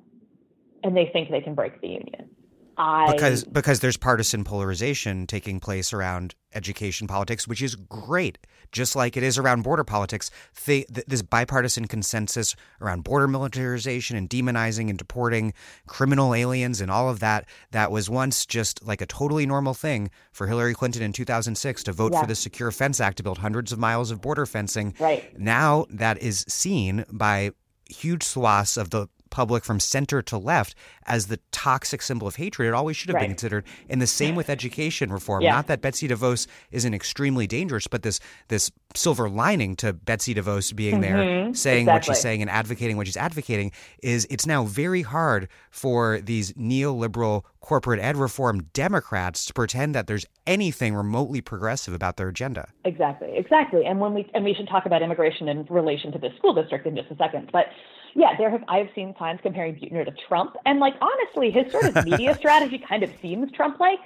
[0.82, 2.30] and they think they can break the union.
[2.76, 8.38] I, because because there's partisan polarization taking place around education politics, which is great,
[8.72, 10.30] just like it is around border politics.
[10.64, 15.52] th- this bipartisan consensus around border militarization and demonizing and deporting
[15.86, 20.10] criminal aliens and all of that that was once just like a totally normal thing
[20.32, 22.22] for Hillary Clinton in 2006 to vote yeah.
[22.22, 24.94] for the Secure Fence Act to build hundreds of miles of border fencing.
[24.98, 27.50] Right now, that is seen by
[27.90, 30.74] huge swaths of the public from center to left
[31.06, 32.68] as the toxic symbol of hatred.
[32.68, 33.22] It always should have right.
[33.22, 33.64] been considered.
[33.88, 35.42] And the same with education reform.
[35.42, 35.52] Yeah.
[35.52, 40.74] Not that Betsy DeVos isn't extremely dangerous, but this this silver lining to Betsy DeVos
[40.74, 41.52] being there, mm-hmm.
[41.52, 41.92] saying exactly.
[41.92, 46.52] what she's saying and advocating what she's advocating is it's now very hard for these
[46.54, 52.68] neoliberal corporate ed reform Democrats to pretend that there's anything remotely progressive about their agenda.
[52.84, 53.84] Exactly, exactly.
[53.84, 56.86] And when we and we should talk about immigration in relation to this school district
[56.86, 57.66] in just a second, but
[58.14, 61.84] yeah, there have I've seen signs comparing Beutner to Trump, and like honestly, his sort
[61.84, 64.00] of media strategy kind of seems Trump-like.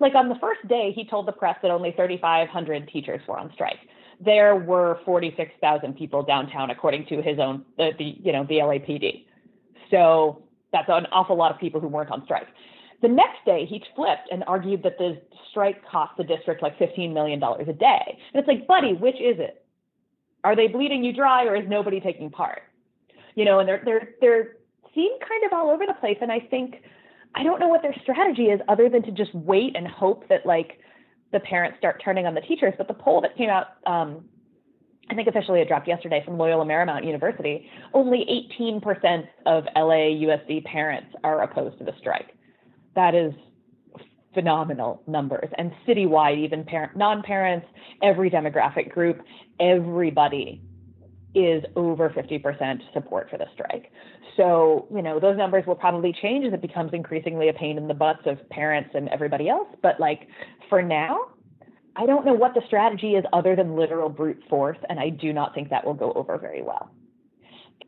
[0.00, 3.50] Like on the first day, he told the press that only 3,500 teachers were on
[3.54, 3.78] strike.
[4.20, 9.24] There were 46,000 people downtown, according to his own the, the you know the LAPD.
[9.90, 10.42] So
[10.72, 12.48] that's an awful lot of people who weren't on strike.
[13.02, 17.12] The next day, he flipped and argued that the strike cost the district like $15
[17.12, 18.18] million a day.
[18.32, 19.64] And it's like, buddy, which is it?
[20.44, 22.62] Are they bleeding you dry or is nobody taking part?
[23.36, 24.56] You know, and they're they're they're
[24.94, 26.18] seem kind of all over the place.
[26.20, 26.82] And I think
[27.36, 30.44] I don't know what their strategy is other than to just wait and hope that
[30.44, 30.80] like
[31.32, 32.74] the parents start turning on the teachers.
[32.76, 34.24] But the poll that came out um,
[35.08, 41.14] I think officially it dropped yesterday from Loyola Marymount University, only 18% of LAUSD parents
[41.22, 42.36] are opposed to the strike.
[42.96, 43.32] That is
[44.34, 45.48] phenomenal numbers.
[45.58, 47.66] And citywide, even parent, non-parents,
[48.02, 49.22] every demographic group,
[49.60, 50.60] everybody
[51.36, 53.92] is over 50% support for the strike.
[54.36, 57.88] So, you know, those numbers will probably change as it becomes increasingly a pain in
[57.88, 59.68] the butts of parents and everybody else.
[59.82, 60.28] But like
[60.70, 61.26] for now,
[61.94, 65.32] I don't know what the strategy is other than literal brute force, and I do
[65.32, 66.90] not think that will go over very well.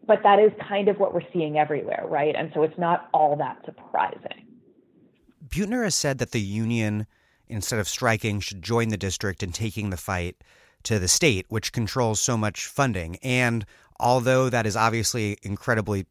[0.07, 2.35] But that is kind of what we're seeing everywhere, right?
[2.35, 4.47] And so it's not all that surprising.
[5.47, 7.07] Beutner has said that the union,
[7.47, 10.37] instead of striking, should join the district in taking the fight
[10.89, 13.17] to the state, which controls so much funding.
[13.23, 13.67] And
[14.01, 16.07] although that is obviously incredibly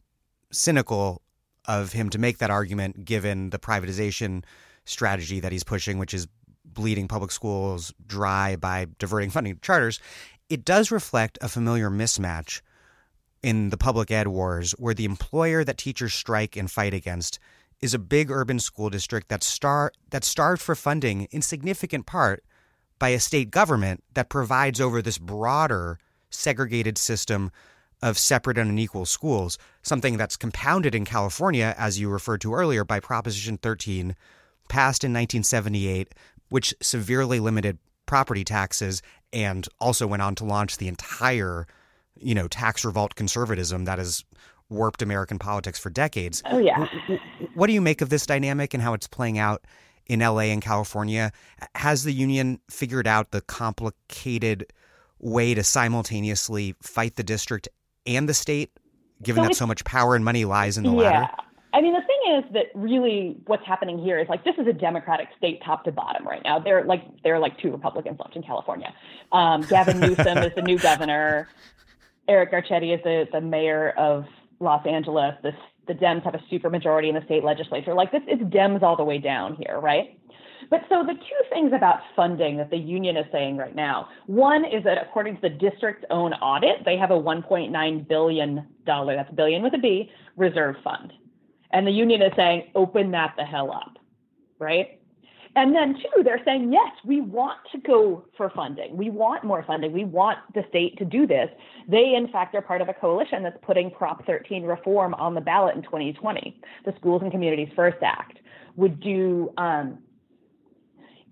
[0.51, 1.23] cynical
[1.65, 4.43] of him to make that argument, given the privatization
[4.85, 6.27] strategy that he's pushing, which is
[6.63, 9.99] bleeding public schools dry by diverting funding to charters,
[10.47, 12.61] it does reflect a familiar mismatch
[13.41, 17.39] in the public ed wars where the employer that teachers strike and fight against
[17.81, 22.43] is a big urban school district that's star that's starved for funding in significant part
[22.99, 27.51] by a state government that provides over this broader segregated system
[28.01, 32.83] of separate and unequal schools, something that's compounded in California, as you referred to earlier,
[32.83, 34.15] by Proposition 13,
[34.67, 36.13] passed in 1978
[36.49, 39.01] which severely limited property taxes
[39.33, 41.67] and also went on to launch the entire,
[42.15, 44.23] you know, tax revolt conservatism that has
[44.69, 46.41] warped American politics for decades.
[46.45, 46.87] Oh yeah.
[47.53, 49.63] What do you make of this dynamic and how it's playing out
[50.09, 51.31] in LA and California?
[51.75, 54.71] Has the union figured out the complicated
[55.19, 57.67] way to simultaneously fight the district
[58.05, 58.71] and the state,
[59.21, 60.95] given so that so much power and money lies in the yeah.
[60.95, 61.33] latter?
[61.73, 64.73] I mean, the thing is that really what's happening here is like this is a
[64.73, 66.59] Democratic state top to bottom right now.
[66.59, 68.93] They're like there are like two Republicans left in California.
[69.31, 71.47] Um, Gavin Newsom is the new governor.
[72.27, 74.25] Eric Garcetti is the, the mayor of
[74.59, 75.35] Los Angeles.
[75.43, 75.55] This,
[75.87, 77.93] the Dems have a super majority in the state legislature.
[77.93, 80.19] Like this, it's Dems all the way down here, right?
[80.69, 84.65] But so the two things about funding that the union is saying right now, one
[84.65, 89.31] is that according to the district's own audit, they have a 1.9 billion dollar, that's
[89.31, 91.13] billion with a B, reserve fund.
[91.71, 93.97] And the union is saying, open that the hell up,
[94.59, 94.99] right?
[95.55, 98.95] And then, two, they're saying, yes, we want to go for funding.
[98.95, 99.91] We want more funding.
[99.91, 101.49] We want the state to do this.
[101.87, 105.41] They, in fact, are part of a coalition that's putting Prop 13 reform on the
[105.41, 106.59] ballot in 2020.
[106.85, 108.39] The Schools and Communities First Act
[108.75, 109.99] would do, um,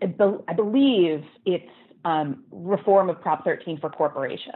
[0.02, 1.70] I believe it's
[2.04, 4.56] um, reform of Prop 13 for corporations.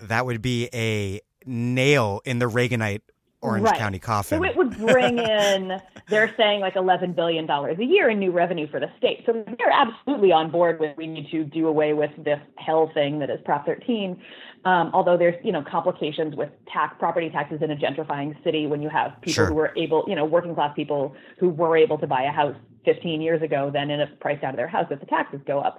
[0.00, 3.02] That would be a nail in the Reaganite
[3.42, 3.78] Orange right.
[3.78, 4.38] County coffin.
[4.38, 8.70] So it would bring in, they're saying like $11 billion a year in new revenue
[8.70, 9.22] for the state.
[9.24, 13.18] So they're absolutely on board with we need to do away with this hell thing
[13.20, 14.20] that is Prop 13.
[14.66, 18.82] Um, although there's, you know, complications with tax property taxes in a gentrifying city when
[18.82, 19.46] you have people sure.
[19.46, 22.54] who were able, you know, working class people who were able to buy a house
[22.84, 25.60] 15 years ago, then end up priced out of their house if the taxes go
[25.60, 25.78] up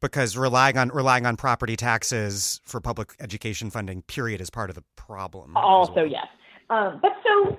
[0.00, 4.76] because relying on relying on property taxes for public education funding period is part of
[4.76, 6.06] the problem also well.
[6.06, 6.26] yes
[6.70, 7.58] um, but so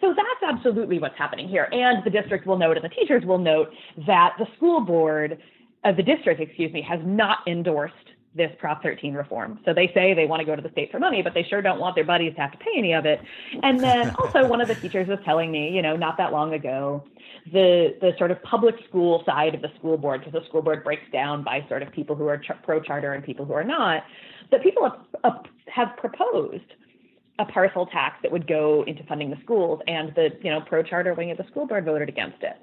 [0.00, 1.68] so that's absolutely what's happening here.
[1.72, 3.68] And the district will note, and the teachers will note
[4.06, 5.38] that the school board,
[5.84, 7.94] of the district, excuse me, has not endorsed
[8.34, 9.58] this Prop 13 reform.
[9.64, 11.62] So they say they want to go to the state for money, but they sure
[11.62, 13.20] don't want their buddies to have to pay any of it.
[13.62, 16.54] And then also one of the teachers was telling me, you know, not that long
[16.54, 17.04] ago,
[17.52, 20.84] the the sort of public school side of the school board, because the school board
[20.84, 23.64] breaks down by sort of people who are ch- pro charter and people who are
[23.64, 24.04] not,
[24.50, 26.74] that people have, uh, have proposed
[27.38, 30.82] a parcel tax that would go into funding the schools, and the you know pro
[30.82, 32.56] charter wing of the school board voted against it.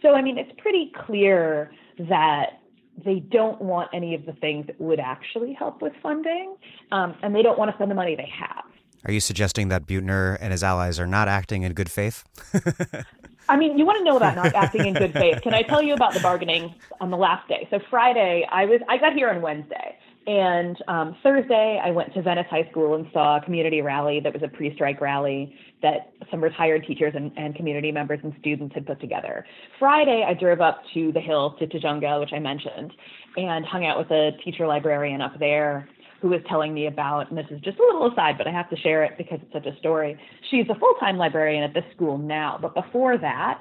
[0.00, 2.60] So I mean, it's pretty clear that
[3.04, 6.56] they don't want any of the things that would actually help with funding,
[6.90, 8.64] um, and they don't want to spend the money they have.
[9.04, 12.24] Are you suggesting that Beutner and his allies are not acting in good faith?
[13.48, 15.42] I mean, you want to know about not acting in good faith?
[15.42, 17.66] Can I tell you about the bargaining on the last day?
[17.70, 19.98] So Friday, I was I got here on Wednesday.
[20.26, 24.32] And um, Thursday, I went to Venice High School and saw a community rally that
[24.32, 28.72] was a pre strike rally that some retired teachers and, and, community members and students
[28.72, 29.44] had put together.
[29.80, 32.92] Friday, I drove up to the Hill, to Tujunga, which I mentioned,
[33.36, 35.88] and hung out with a teacher librarian up there
[36.20, 38.70] who was telling me about, and this is just a little aside, but I have
[38.70, 40.16] to share it because it's such a story.
[40.52, 43.60] She's a full time librarian at this school now, but before that,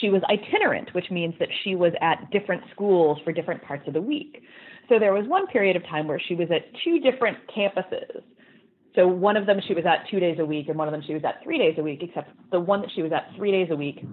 [0.00, 3.92] she was itinerant, which means that she was at different schools for different parts of
[3.92, 4.42] the week.
[4.92, 8.22] So there was one period of time where she was at two different campuses.
[8.94, 11.02] So one of them she was at two days a week, and one of them
[11.06, 13.50] she was at three days a week, except the one that she was at three
[13.50, 14.04] days a week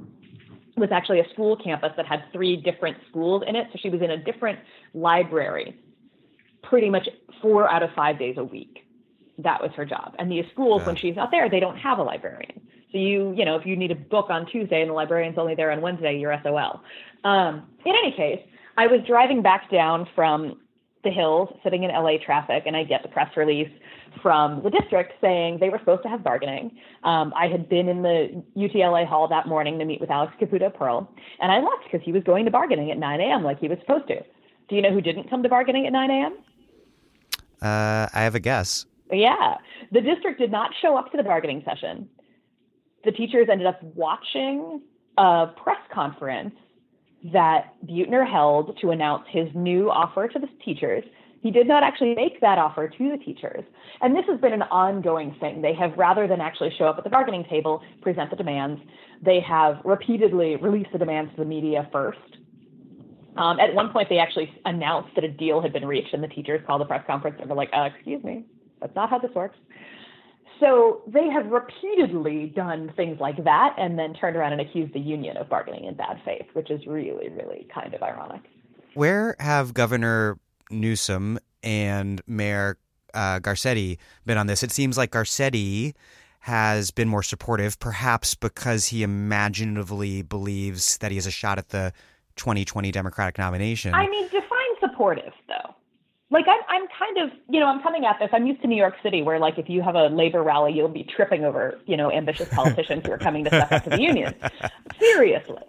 [0.77, 3.67] was actually a school campus that had three different schools in it.
[3.73, 4.57] So she was in a different
[4.93, 5.77] library
[6.63, 7.09] pretty much
[7.41, 8.87] four out of five days a week.
[9.37, 10.15] That was her job.
[10.17, 12.61] And these schools, when she's not there, they don't have a librarian.
[12.93, 15.55] So you, you know, if you need a book on Tuesday and the librarian's only
[15.55, 16.79] there on Wednesday, you're SOL.
[17.25, 18.39] Um, in any case,
[18.77, 20.57] I was driving back down from
[21.03, 23.69] the hills, sitting in LA traffic, and I get the press release
[24.21, 26.77] from the district saying they were supposed to have bargaining.
[27.03, 30.73] Um, I had been in the UTLA hall that morning to meet with Alex Caputo
[30.73, 33.43] Pearl, and I left because he was going to bargaining at 9 a.m.
[33.43, 34.21] like he was supposed to.
[34.67, 36.37] Do you know who didn't come to bargaining at 9 a.m.?
[37.61, 38.85] Uh, I have a guess.
[39.11, 39.55] Yeah.
[39.91, 42.09] The district did not show up to the bargaining session.
[43.03, 44.81] The teachers ended up watching
[45.17, 46.55] a press conference
[47.33, 51.03] that Beutner held to announce his new offer to the teachers.
[51.41, 53.63] He did not actually make that offer to the teachers.
[54.01, 55.61] And this has been an ongoing thing.
[55.61, 58.81] They have, rather than actually show up at the bargaining table, present the demands,
[59.21, 62.37] they have repeatedly released the demands to the media first.
[63.37, 66.27] Um, at one point, they actually announced that a deal had been reached, and the
[66.27, 68.43] teachers called the press conference and were like, uh, "Excuse me,
[68.81, 69.57] that's not how this works."
[70.59, 74.99] So they have repeatedly done things like that, and then turned around and accused the
[74.99, 78.41] union of bargaining in bad faith, which is really, really kind of ironic.
[78.93, 80.37] Where have Governor
[80.69, 82.77] Newsom and Mayor
[83.13, 84.63] uh, Garcetti been on this?
[84.63, 85.93] It seems like Garcetti
[86.41, 91.69] has been more supportive, perhaps because he imaginatively believes that he has a shot at
[91.69, 91.93] the
[92.35, 93.93] 2020 Democratic nomination.
[93.93, 95.75] I mean, define supportive though.
[96.31, 98.29] Like I'm, I'm kind of, you know, I'm coming at this.
[98.31, 100.87] I'm used to New York City, where like if you have a labor rally, you'll
[100.87, 104.01] be tripping over, you know, ambitious politicians who are coming to step up to the
[104.01, 104.35] union.
[104.99, 105.63] Seriously,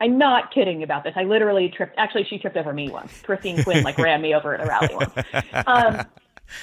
[0.00, 1.14] I'm not kidding about this.
[1.16, 1.94] I literally tripped.
[1.96, 3.22] Actually, she tripped over me once.
[3.22, 5.12] Christine Quinn like ran me over at a rally once.
[5.66, 6.06] Um,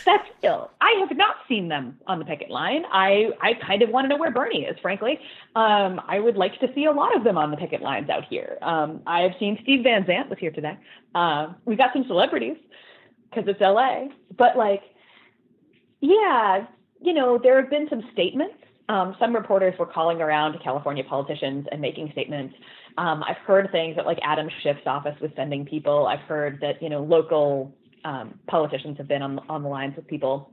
[0.05, 0.71] that's ill.
[0.81, 2.83] I have not seen them on the picket line.
[2.91, 5.19] I, I kind of want to know where Bernie is, frankly.
[5.55, 8.25] Um, I would like to see a lot of them on the picket lines out
[8.29, 8.57] here.
[8.61, 10.77] Um, I have seen Steve Van Zandt was here today.
[11.15, 12.57] Uh, we got some celebrities
[13.29, 14.07] because it's LA,
[14.37, 14.81] but like,
[16.01, 16.65] yeah,
[17.01, 18.55] you know, there have been some statements.
[18.89, 22.55] Um, some reporters were calling around to California politicians and making statements.
[22.97, 26.07] Um, I've heard things that like Adam Schiff's office was sending people.
[26.07, 27.73] I've heard that you know local
[28.03, 30.51] um, politicians have been on on the lines with people.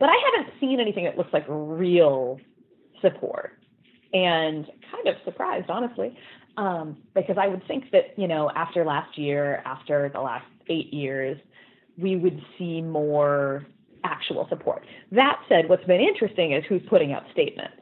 [0.00, 2.40] But I haven't seen anything that looks like real
[3.00, 3.52] support,
[4.12, 6.18] and kind of surprised, honestly,
[6.56, 10.92] um, because I would think that you know after last year, after the last eight
[10.92, 11.38] years,
[11.98, 13.66] we would see more
[14.04, 14.84] actual support.
[15.12, 17.76] That said, what's been interesting is who's putting out statements.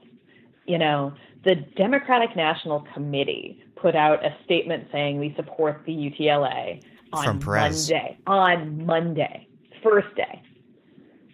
[0.66, 1.12] You know,
[1.45, 6.80] the Democratic National Committee put out a statement saying we support the UTLA
[7.12, 8.18] on Monday.
[8.26, 9.49] On Monday,
[9.82, 10.43] first day.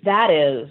[0.05, 0.69] That is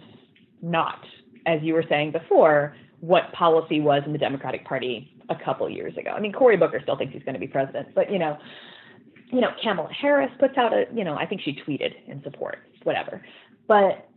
[0.62, 1.00] not,
[1.46, 5.96] as you were saying before, what policy was in the Democratic Party a couple years
[5.96, 6.12] ago.
[6.12, 8.38] I mean, Cory Booker still thinks he's going to be president, but you know,
[9.32, 12.60] you know, Kamala Harris puts out a, you know, I think she tweeted in support,
[12.84, 13.24] whatever.
[13.68, 14.10] But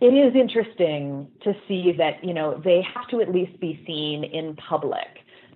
[0.00, 4.24] it is interesting to see that, you know, they have to at least be seen
[4.24, 5.06] in public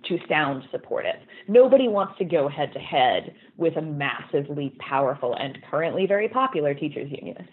[0.07, 1.15] to sound supportive.
[1.47, 6.73] Nobody wants to go head to head with a massively powerful and currently very popular
[6.73, 7.47] teachers union.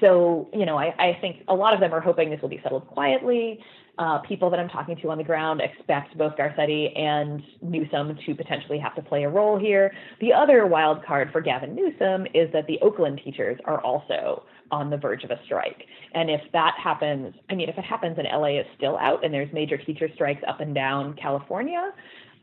[0.00, 2.60] So, you know, I, I think a lot of them are hoping this will be
[2.62, 3.60] settled quietly.
[3.98, 8.34] Uh, people that I'm talking to on the ground expect both Garcetti and Newsom to
[8.34, 9.90] potentially have to play a role here.
[10.20, 14.90] The other wild card for Gavin Newsom is that the Oakland teachers are also on
[14.90, 15.84] the verge of a strike.
[16.12, 19.32] And if that happens, I mean, if it happens and LA is still out and
[19.32, 21.92] there's major teacher strikes up and down California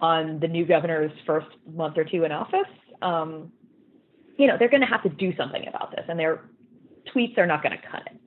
[0.01, 2.61] on the new governor's first month or two in office,
[3.03, 3.51] um,
[4.37, 6.05] you know, they're going to have to do something about this.
[6.07, 6.41] And their
[7.13, 8.17] tweets are not going to cut it.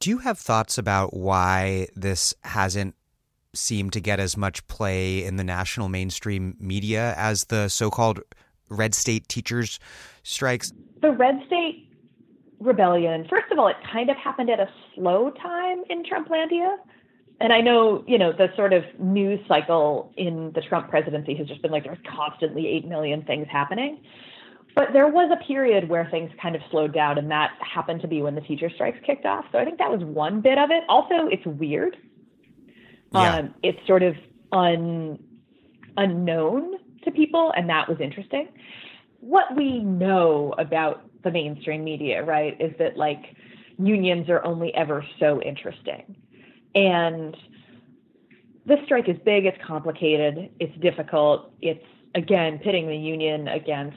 [0.00, 2.94] Do you have thoughts about why this hasn't
[3.52, 8.20] seemed to get as much play in the national mainstream media as the so called
[8.68, 9.80] red state teachers
[10.22, 10.72] strikes?
[11.02, 11.90] The red state
[12.60, 16.76] rebellion, first of all, it kind of happened at a slow time in Trumplandia.
[17.40, 21.48] And I know, you know, the sort of news cycle in the Trump presidency has
[21.48, 24.00] just been like there's constantly 8 million things happening.
[24.78, 28.06] But there was a period where things kind of slowed down, and that happened to
[28.06, 29.44] be when the teacher strikes kicked off.
[29.50, 30.84] So I think that was one bit of it.
[30.88, 31.96] Also, it's weird.
[33.12, 33.38] Yeah.
[33.38, 34.14] Um, it's sort of
[34.52, 35.18] un,
[35.96, 38.50] unknown to people, and that was interesting.
[39.18, 43.34] What we know about the mainstream media, right, is that like
[43.80, 46.14] unions are only ever so interesting.
[46.76, 47.36] And
[48.64, 53.96] this strike is big, it's complicated, it's difficult, it's again pitting the union against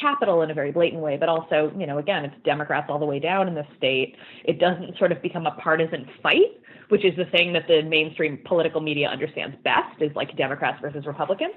[0.00, 3.06] capital in a very blatant way, but also, you know, again, it's Democrats all the
[3.06, 4.16] way down in the state.
[4.44, 8.38] It doesn't sort of become a partisan fight, which is the thing that the mainstream
[8.44, 11.54] political media understands best is like Democrats versus Republicans.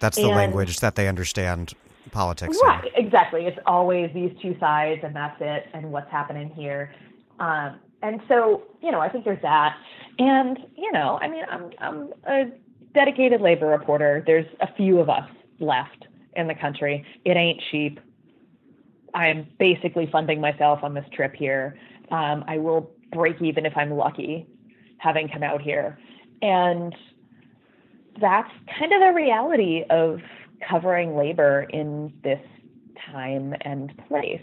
[0.00, 1.72] That's the And- language that they understand
[2.12, 2.58] politics.
[2.62, 3.04] in.
[3.04, 3.46] Exactly.
[3.46, 6.92] It's always these two sides, and that's it, and what's happening here.
[7.40, 9.76] Um, and so, you know, I think there's that.
[10.18, 12.50] And, you know, I mean, I'm, I'm a
[12.94, 14.22] dedicated labor reporter.
[14.26, 16.06] There's a few of us left
[16.36, 17.04] in the country.
[17.24, 18.00] It ain't cheap.
[19.14, 21.78] I'm basically funding myself on this trip here.
[22.10, 24.46] Um, I will break even if I'm lucky
[24.98, 25.98] having come out here.
[26.42, 26.94] And
[28.20, 30.20] that's kind of the reality of
[30.68, 32.40] covering labor in this
[33.10, 34.40] time and place.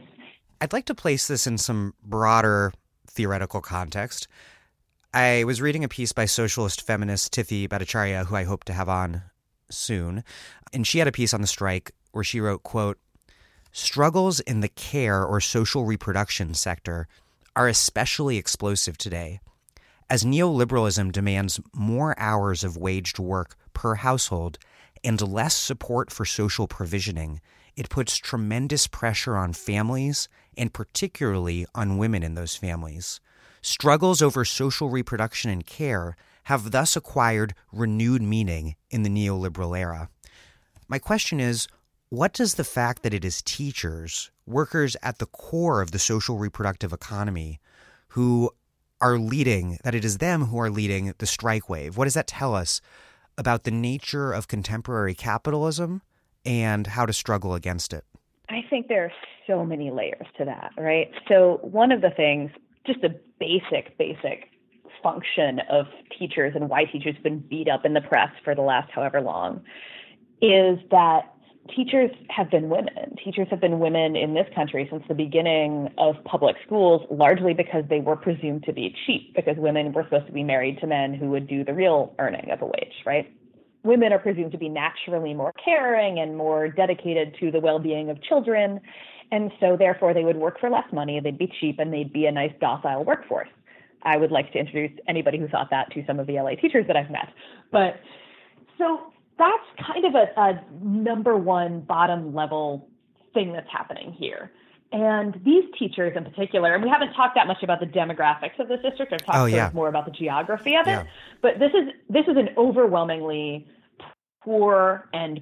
[0.62, 2.72] I'd like to place this in some broader
[3.08, 4.28] theoretical context.
[5.14, 8.90] I was reading a piece by socialist feminist Tithi Bhattacharya, who I hope to have
[8.90, 9.24] on
[9.74, 10.24] soon,
[10.72, 12.98] and she had a piece on the strike where she wrote, quote,
[13.72, 17.08] Struggles in the care or social reproduction sector
[17.56, 19.40] are especially explosive today.
[20.10, 24.60] As neoliberalism demands more hours of waged work per household
[25.04, 27.42] and less support for social provisioning,
[27.76, 33.20] it puts tremendous pressure on families and particularly on women in those families.
[33.62, 40.10] Struggles over social reproduction and care have thus acquired renewed meaning in the neoliberal era.
[40.88, 41.68] My question is
[42.10, 46.38] what does the fact that it is teachers, workers at the core of the social
[46.38, 47.60] reproductive economy,
[48.10, 48.52] who
[49.02, 52.28] are leading, that it is them who are leading the strike wave, what does that
[52.28, 52.82] tell us
[53.38, 56.04] about the nature of contemporary capitalism
[56.46, 58.06] and how to struggle against it?
[58.50, 59.12] I think there are
[59.48, 61.10] so many layers to that, right?
[61.28, 62.52] So, one of the things,
[62.86, 64.53] just a basic, basic
[65.04, 65.86] function of
[66.18, 69.22] teachers and why teachers have been beat up in the press for the last however
[69.22, 69.62] long
[70.42, 71.34] is that
[71.74, 73.16] teachers have been women.
[73.24, 77.84] Teachers have been women in this country since the beginning of public schools, largely because
[77.90, 81.14] they were presumed to be cheap, because women were supposed to be married to men
[81.14, 83.32] who would do the real earning of a wage, right?
[83.84, 88.10] Women are presumed to be naturally more caring and more dedicated to the well being
[88.10, 88.80] of children.
[89.32, 92.26] And so, therefore, they would work for less money, they'd be cheap, and they'd be
[92.28, 93.50] a nice, docile workforce.
[94.04, 96.86] I would like to introduce anybody who thought that to some of the LA teachers
[96.88, 97.30] that I've met.
[97.72, 98.00] But
[98.78, 99.00] so
[99.38, 102.90] that's kind of a, a number one bottom level
[103.34, 104.52] thing that's happening here.
[104.92, 108.68] And these teachers in particular, and we haven't talked that much about the demographics of
[108.68, 109.12] this district.
[109.12, 109.72] I've talked Oh, yeah.
[109.74, 111.08] more about the geography of it.
[111.42, 113.68] But this is this is an overwhelmingly
[114.44, 115.42] poor and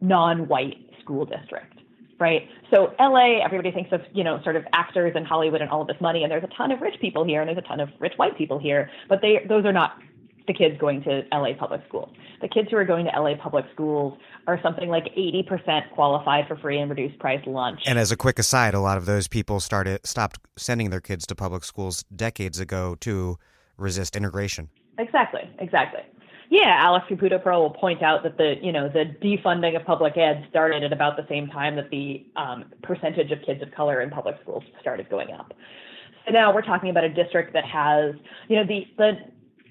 [0.00, 1.78] non-white school district,
[2.18, 2.48] right?
[2.70, 5.88] So LA, everybody thinks of, you know, sort of actors and Hollywood and all of
[5.88, 7.88] this money, and there's a ton of rich people here and there's a ton of
[8.00, 9.98] rich white people here, but they those are not
[10.46, 12.10] the kids going to LA public schools.
[12.42, 16.56] The kids who are going to LA public schools are something like 80% qualified for
[16.56, 17.80] free and reduced price lunch.
[17.86, 21.26] And as a quick aside, a lot of those people started stopped sending their kids
[21.28, 23.38] to public schools decades ago to
[23.78, 24.68] resist integration.
[24.98, 26.02] Exactly, exactly.
[26.54, 30.16] Yeah, Alex Caputo Pearl will point out that the you know the defunding of public
[30.16, 34.02] ed started at about the same time that the um, percentage of kids of color
[34.02, 35.52] in public schools started going up.
[36.24, 38.14] So now we're talking about a district that has
[38.46, 39.12] you know the the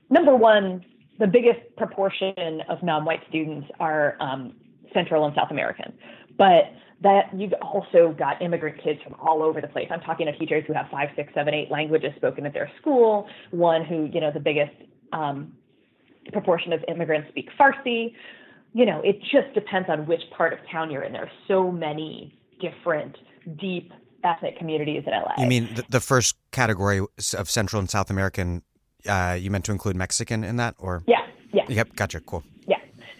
[0.09, 0.83] number one
[1.19, 4.53] the biggest proportion of non-white students are um,
[4.93, 5.93] Central and South American,
[6.37, 6.65] but
[7.01, 9.87] that you've also got immigrant kids from all over the place.
[9.89, 13.29] I'm talking to teachers who have five, six, seven, eight languages spoken at their school.
[13.51, 14.73] One who, you know, the biggest
[15.13, 15.53] um,
[16.31, 18.13] proportion of immigrants speak Farsi.
[18.73, 21.13] You know, it just depends on which part of town you're in.
[21.13, 23.17] There are so many different,
[23.59, 23.91] deep
[24.23, 25.33] ethnic communities in LA.
[25.37, 28.63] You mean the, the first category of Central and South American?
[29.07, 31.65] Uh, you meant to include Mexican in that, or yeah, yeah.
[31.67, 32.21] Yep, gotcha.
[32.21, 32.43] Cool.
[32.67, 32.77] Yeah.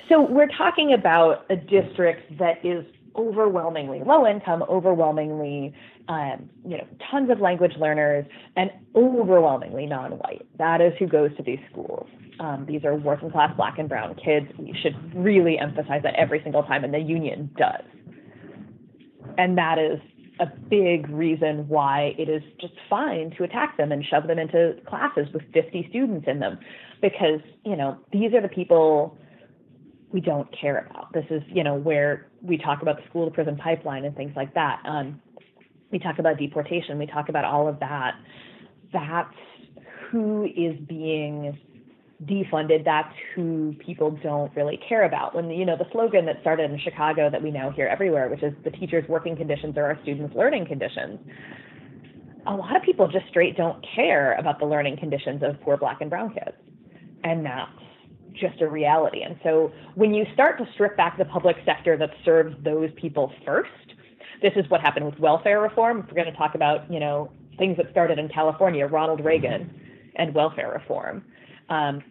[0.10, 2.86] So we're talking about a district that is
[3.16, 5.74] overwhelmingly low income, overwhelmingly,
[6.08, 8.26] um, you know, tons of language learners,
[8.56, 10.45] and overwhelmingly non-white.
[10.58, 12.08] That is who goes to these schools.
[12.39, 14.47] Um, these are working class black and brown kids.
[14.58, 17.84] We should really emphasize that every single time, and the union does.
[19.38, 19.99] And that is
[20.39, 24.76] a big reason why it is just fine to attack them and shove them into
[24.88, 26.58] classes with 50 students in them
[27.01, 29.16] because you know these are the people
[30.14, 31.12] we don't care about.
[31.12, 34.32] This is, you know, where we talk about the school to prison pipeline and things
[34.36, 34.80] like that.
[34.86, 35.20] Um,
[35.94, 36.98] we talk about deportation.
[36.98, 38.16] We talk about all of that.
[38.91, 39.34] That's
[40.10, 41.58] who is being
[42.26, 42.84] defunded.
[42.84, 45.36] That's who people don't really care about.
[45.36, 48.44] When you know the slogan that started in Chicago that we now hear everywhere, which
[48.44, 51.20] is the teachers' working conditions are our students' learning conditions.
[52.48, 56.02] A lot of people just straight don't care about the learning conditions of poor black
[56.02, 56.58] and brown kids.
[57.24, 57.72] And that's
[58.34, 59.22] just a reality.
[59.22, 63.32] And so when you start to strip back the public sector that serves those people
[63.46, 63.93] first,
[64.44, 66.02] this is what happened with welfare reform.
[66.02, 69.74] If we're going to talk about, you know, things that started in California, Ronald Reagan
[70.16, 71.24] and welfare reform.
[71.70, 72.04] Um,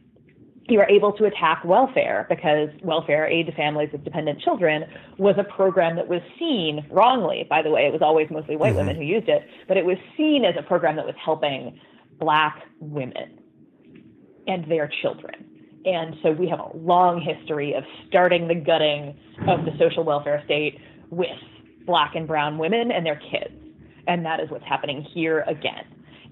[0.69, 4.85] you are able to attack welfare because welfare aid to families with dependent children
[5.19, 8.71] was a program that was seen wrongly by the way it was always mostly white
[8.71, 8.79] mm-hmm.
[8.79, 11.79] women who used it but it was seen as a program that was helping
[12.21, 13.41] black women
[14.47, 15.35] and their children
[15.85, 19.19] and so we have a long history of starting the gutting
[19.49, 20.79] of the social welfare state
[21.11, 21.29] with
[21.87, 23.55] black and brown women and their kids.
[24.07, 25.85] And that is what's happening here again.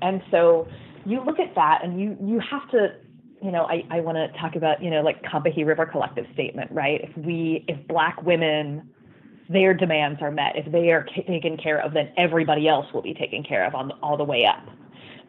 [0.03, 0.66] And so
[1.07, 2.94] you look at that and you you have to
[3.42, 6.70] you know, I, I want to talk about, you know, like Combahee River Collective statement,
[6.72, 7.01] right?
[7.03, 8.90] If we, if black women,
[9.48, 13.14] their demands are met, if they are taken care of, then everybody else will be
[13.14, 14.64] taken care of on all the way up.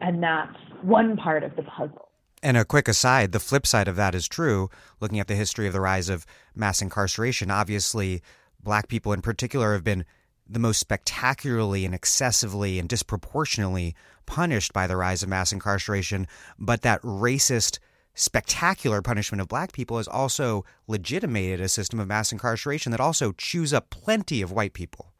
[0.00, 2.10] And that's one part of the puzzle.
[2.42, 4.68] And a quick aside, the flip side of that is true.
[5.00, 8.20] Looking at the history of the rise of mass incarceration, obviously,
[8.62, 10.04] black people in particular have been
[10.48, 13.94] the most spectacularly and excessively and disproportionately
[14.26, 16.26] punished by the rise of mass incarceration.
[16.58, 17.78] But that racist,
[18.14, 23.32] spectacular punishment of black people has also legitimated a system of mass incarceration that also
[23.32, 25.11] chews up plenty of white people.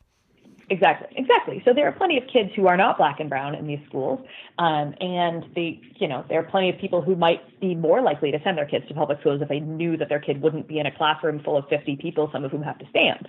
[0.70, 1.62] Exactly, exactly.
[1.64, 4.20] So there are plenty of kids who are not black and brown in these schools,
[4.58, 8.30] um, and they, you know, there are plenty of people who might be more likely
[8.30, 10.78] to send their kids to public schools if they knew that their kid wouldn't be
[10.78, 13.28] in a classroom full of 50 people, some of whom have to stand.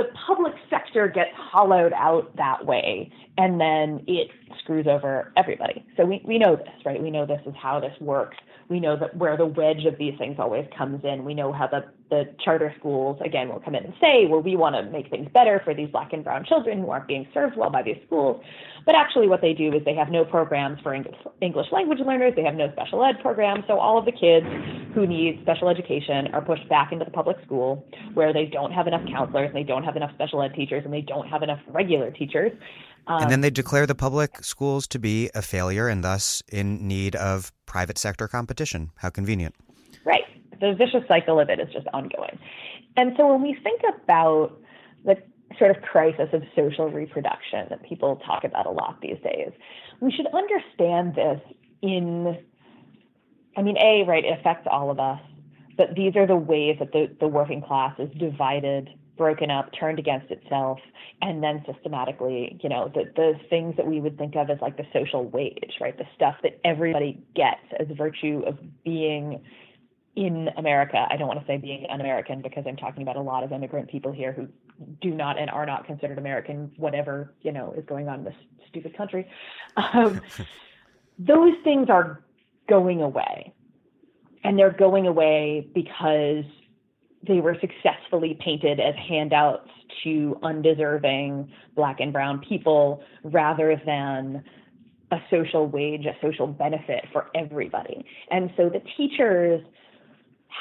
[0.00, 4.28] The public sector gets hollowed out that way, and then it
[4.62, 5.84] screws over everybody.
[5.98, 7.02] So we, we know this, right?
[7.02, 8.38] We know this is how this works
[8.70, 11.24] we know that where the wedge of these things always comes in.
[11.24, 14.54] We know how the, the charter schools, again, will come in and say, well, we
[14.54, 17.56] want to make things better for these black and brown children who aren't being served
[17.56, 18.40] well by these schools.
[18.86, 22.34] But actually, what they do is they have no programs for English English language learners,
[22.36, 23.64] they have no special ed programs.
[23.66, 24.46] So all of the kids
[24.94, 27.84] who need special education are pushed back into the public school
[28.14, 30.92] where they don't have enough counselors, and they don't have enough special ed teachers, and
[30.92, 32.52] they don't have enough regular teachers.
[33.06, 36.86] Um, and then they declare the public schools to be a failure and thus in
[36.86, 38.90] need of private sector competition.
[38.96, 39.54] How convenient.
[40.04, 40.24] Right.
[40.60, 42.38] The vicious cycle of it is just ongoing.
[42.96, 44.58] And so when we think about
[45.04, 45.16] the
[45.58, 49.52] sort of crisis of social reproduction that people talk about a lot these days,
[50.00, 51.40] we should understand this
[51.82, 52.38] in,
[53.56, 55.20] I mean, A, right, it affects all of us,
[55.76, 59.98] but these are the ways that the, the working class is divided broken up, turned
[59.98, 60.78] against itself,
[61.22, 64.76] and then systematically, you know, the, the things that we would think of as like
[64.76, 65.96] the social wage, right?
[65.96, 69.42] The stuff that everybody gets as a virtue of being
[70.16, 71.06] in America.
[71.08, 73.52] I don't want to say being an American because I'm talking about a lot of
[73.52, 74.48] immigrant people here who
[75.00, 78.34] do not and are not considered American, whatever, you know, is going on in this
[78.68, 79.28] stupid country.
[79.76, 80.20] Um,
[81.18, 82.22] those things are
[82.68, 83.52] going away.
[84.42, 86.44] And they're going away because
[87.26, 89.68] they were successfully painted as handouts
[90.04, 94.42] to undeserving black and brown people rather than
[95.12, 98.04] a social wage, a social benefit for everybody.
[98.30, 99.62] And so the teachers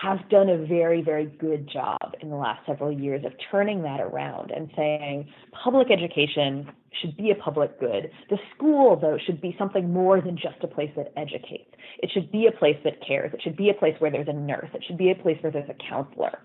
[0.01, 3.99] have done a very, very good job in the last several years of turning that
[3.99, 5.27] around and saying
[5.63, 6.69] public education
[7.01, 8.09] should be a public good.
[8.29, 11.68] The school, though, should be something more than just a place that educates.
[11.97, 13.33] It should be a place that cares.
[13.33, 14.69] It should be a place where there's a nurse.
[14.73, 16.39] It should be a place where there's a counselor.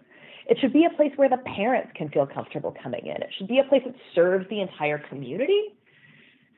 [0.46, 3.16] It should be a place where the parents can feel comfortable coming in.
[3.16, 5.74] It should be a place that serves the entire community.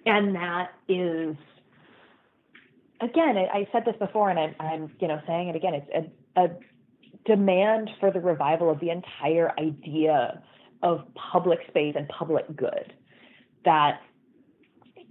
[0.07, 1.37] And that is,
[3.01, 5.75] again, I, said this before and I'm, I'm, you know, saying it again.
[5.75, 6.49] It's a, a
[7.27, 10.43] demand for the revival of the entire idea
[10.83, 12.93] of public space and public good
[13.65, 14.01] that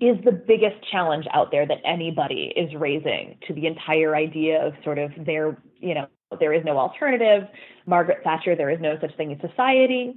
[0.02, 4.74] is the biggest challenge out there that anybody is raising to the entire idea of
[4.84, 6.08] sort of their, you know,
[6.39, 7.48] there is no alternative.
[7.86, 10.16] Margaret Thatcher, there is no such thing as society.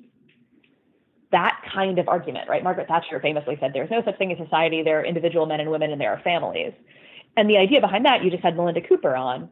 [1.31, 2.65] That kind of argument, right?
[2.65, 4.83] Margaret Thatcher famously said, there's no such thing as society.
[4.83, 6.73] There are individual men and women and there are families.
[7.37, 9.49] And the idea behind that, you just had Melinda Cooper on,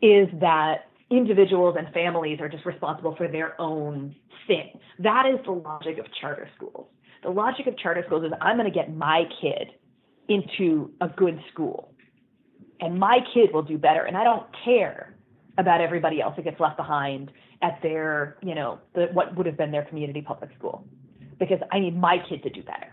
[0.00, 4.14] is that individuals and families are just responsible for their own
[4.46, 4.78] thing.
[5.00, 6.86] That is the logic of charter schools.
[7.22, 9.72] The logic of charter schools is I'm going to get my kid
[10.28, 11.92] into a good school
[12.80, 14.04] and my kid will do better.
[14.04, 15.14] And I don't care
[15.56, 19.56] about everybody else that gets left behind at their, you know, the, what would have
[19.56, 20.84] been their community public school
[21.38, 22.92] because I need my kid to do better.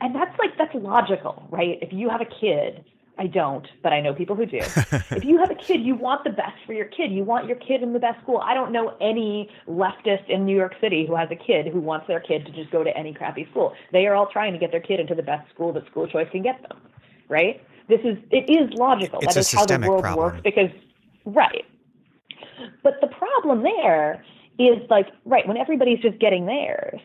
[0.00, 1.78] And that's like, that's logical, right?
[1.82, 2.84] If you have a kid,
[3.18, 4.58] I don't, but I know people who do.
[5.10, 7.10] if you have a kid, you want the best for your kid.
[7.10, 8.38] You want your kid in the best school.
[8.38, 12.06] I don't know any leftist in New York City who has a kid who wants
[12.06, 13.74] their kid to just go to any crappy school.
[13.92, 16.28] They are all trying to get their kid into the best school that school choice
[16.30, 16.80] can get them,
[17.28, 17.60] right?
[17.88, 19.18] This is, it is logical.
[19.20, 20.34] It's that is how the world problem.
[20.34, 20.70] works because,
[21.24, 21.64] right.
[22.84, 24.24] But the problem there
[24.60, 27.00] is like, right, when everybody's just getting theirs,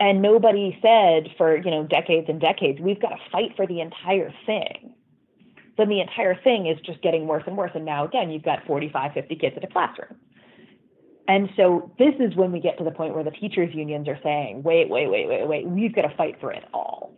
[0.00, 3.80] and nobody said for you know decades and decades we've got to fight for the
[3.80, 4.92] entire thing
[5.76, 7.72] then the entire thing is just getting worse and worse.
[7.74, 10.16] And now again you've got 45 50 kids in a classroom.
[11.26, 14.18] And so this is when we get to the point where the teachers unions are
[14.22, 17.14] saying wait wait wait wait wait we've got to fight for it all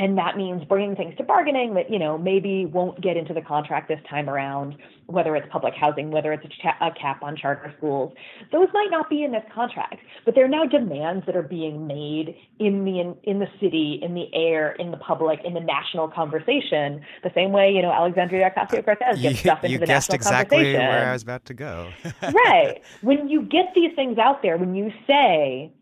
[0.00, 3.42] and that means bringing things to bargaining that you know maybe won't get into the
[3.42, 4.74] contract this time around
[5.06, 8.12] whether it's public housing whether it's a, cha- a, cap on charter schools.
[8.50, 11.86] Those might not be in this contract but there are now demands that are being
[11.86, 15.60] made in the in, in the city in the air in the public in the
[15.60, 17.04] national conversation.
[17.22, 20.56] The same way you know alexandria ocasio-cortez gets stuff into you the guessed national exactly
[20.56, 21.90] conversation where i was about to go.
[22.22, 22.82] Right.
[23.02, 25.72] When you get these things out there when you say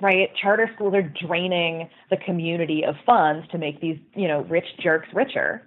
[0.00, 0.30] right?
[0.40, 5.08] Charter schools are draining the community of funds to make these, you know, rich jerks
[5.14, 5.66] richer.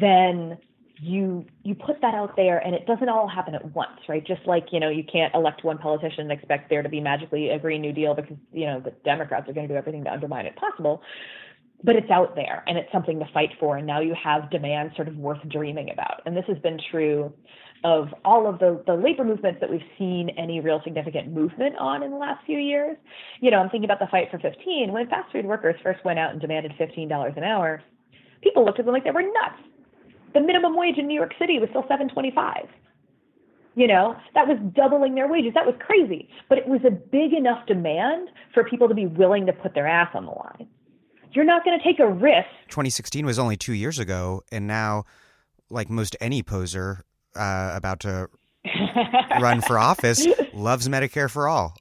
[0.00, 0.58] Then
[0.98, 4.26] you you put that out there and it doesn't all happen at once, right?
[4.26, 7.50] Just like, you know, you can't elect one politician and expect there to be magically
[7.50, 10.12] a green new deal because, you know, the Democrats are going to do everything to
[10.12, 11.02] undermine it possible.
[11.84, 13.76] But it's out there and it's something to fight for.
[13.76, 16.22] And now you have demand sort of worth dreaming about.
[16.24, 17.32] And this has been true
[17.86, 22.02] of all of the, the labor movements that we've seen any real significant movement on
[22.02, 22.96] in the last few years.
[23.40, 24.90] You know, I'm thinking about the fight for 15.
[24.90, 27.80] When fast food workers first went out and demanded $15 an hour,
[28.42, 29.62] people looked at them like they were nuts.
[30.34, 32.66] The minimum wage in New York City was still 725.
[33.76, 35.52] You know, that was doubling their wages.
[35.54, 36.28] That was crazy.
[36.48, 39.86] But it was a big enough demand for people to be willing to put their
[39.86, 40.66] ass on the line.
[41.30, 42.48] You're not going to take a risk.
[42.70, 45.04] 2016 was only two years ago, and now,
[45.70, 47.04] like most any poser,
[47.36, 48.28] uh, about to
[49.40, 51.74] run for office loves Medicare for all.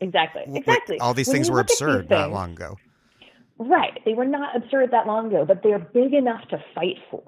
[0.00, 0.42] Exactly.
[0.54, 0.98] Exactly.
[1.00, 2.76] All these when things were absurd not long ago.
[3.58, 4.00] Right.
[4.04, 7.22] They were not absurd that long ago, but they're big enough to fight for.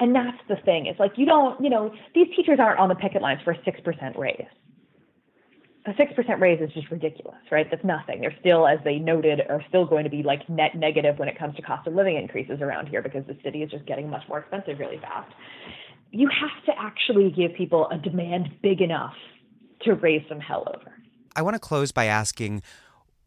[0.00, 0.86] And that's the thing.
[0.86, 3.58] It's like you don't, you know, these teachers aren't on the picket lines for a
[3.58, 4.46] 6% raise.
[5.86, 7.66] A 6% raise is just ridiculous, right?
[7.68, 8.20] That's nothing.
[8.20, 11.38] They're still, as they noted, are still going to be like net negative when it
[11.38, 14.22] comes to cost of living increases around here because the city is just getting much
[14.28, 15.32] more expensive really fast
[16.10, 19.14] you have to actually give people a demand big enough
[19.82, 20.92] to raise some hell over.
[21.36, 22.62] I want to close by asking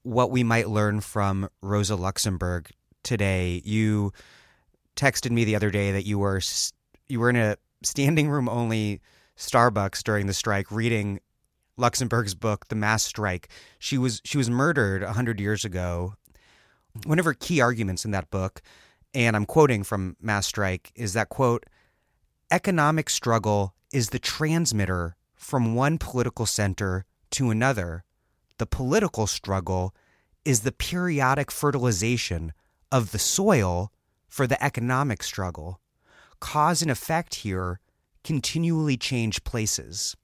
[0.04, 2.72] what we might learn from Rosa Luxemburg
[3.04, 3.62] today.
[3.64, 4.12] You
[4.96, 6.42] texted me the other day that you were
[7.08, 9.02] you were in a standing room only
[9.38, 11.20] Starbucks during the strike reading
[11.78, 13.50] Luxemburg's book The Mass Strike.
[13.80, 16.16] She was she was murdered 100 years ago.
[17.06, 18.62] One of her key arguments in that book,
[19.14, 21.66] and I'm quoting from Mass Strike, is that quote
[22.52, 28.04] economic struggle is the transmitter from one political center to another.
[28.58, 29.96] The political struggle
[30.44, 32.52] is the periodic fertilization
[32.92, 33.92] of the soil
[34.28, 35.80] for the economic struggle.
[36.42, 37.80] Cause and effect here
[38.24, 40.18] continually change places.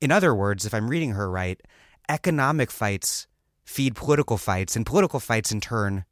[0.00, 1.60] In other words, if I'm reading her right,
[2.08, 3.26] economic fights
[3.64, 6.04] feed political fights, and political fights in turn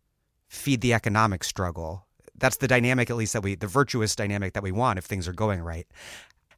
[0.49, 2.07] feed the economic struggle
[2.37, 5.29] that's the dynamic at least that we the virtuous dynamic that we want if things
[5.29, 5.87] are going right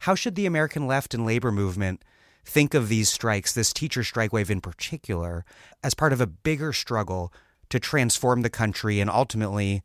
[0.00, 2.02] how should the american left and labor movement
[2.44, 5.44] think of these strikes this teacher strike wave in particular
[5.82, 7.32] as part of a bigger struggle
[7.68, 9.82] to transform the country and ultimately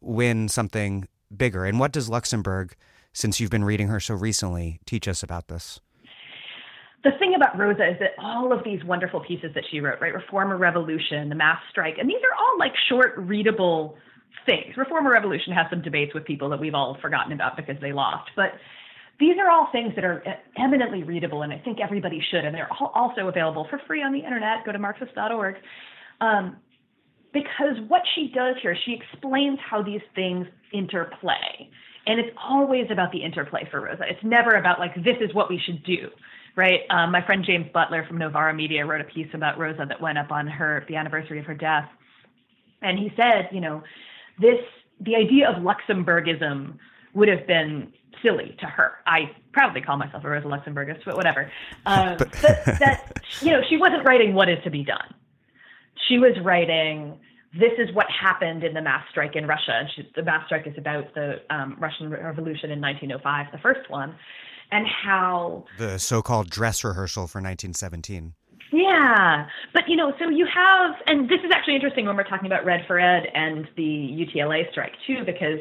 [0.00, 2.74] win something bigger and what does luxemburg
[3.12, 5.80] since you've been reading her so recently teach us about this
[7.04, 10.14] the thing about Rosa is that all of these wonderful pieces that she wrote, right?
[10.14, 13.96] Reform or Revolution, the Mass Strike, and these are all like short, readable
[14.46, 14.76] things.
[14.76, 17.92] Reform or Revolution has some debates with people that we've all forgotten about because they
[17.92, 18.30] lost.
[18.36, 18.52] But
[19.18, 20.22] these are all things that are
[20.56, 22.44] eminently readable, and I think everybody should.
[22.44, 24.64] And they're also available for free on the internet.
[24.64, 25.56] Go to Marxist.org.
[26.20, 26.56] Um,
[27.32, 31.70] because what she does here, she explains how these things interplay.
[32.06, 34.02] And it's always about the interplay for Rosa.
[34.08, 36.08] It's never about, like, this is what we should do,
[36.56, 36.80] right?
[36.90, 40.18] Um, my friend James Butler from Novara Media wrote a piece about Rosa that went
[40.18, 41.88] up on her the anniversary of her death.
[42.82, 43.82] And he said, you know,
[44.40, 44.60] this
[45.00, 46.78] the idea of Luxemburgism
[47.14, 48.92] would have been silly to her.
[49.06, 51.50] I proudly call myself a Rosa Luxemburgist, but whatever.
[51.86, 55.14] Um, but that you know, she wasn't writing what is to be done.
[56.08, 57.18] She was writing
[57.54, 59.72] this is what happened in the mass strike in Russia.
[59.80, 63.90] And she, the mass strike is about the um, Russian Revolution in 1905, the first
[63.90, 64.14] one.
[64.70, 68.32] and how the so-called dress rehearsal for 1917.
[68.72, 72.46] Yeah, but you know, so you have, and this is actually interesting when we're talking
[72.46, 75.60] about Red for Ed and the UTLA strike too, because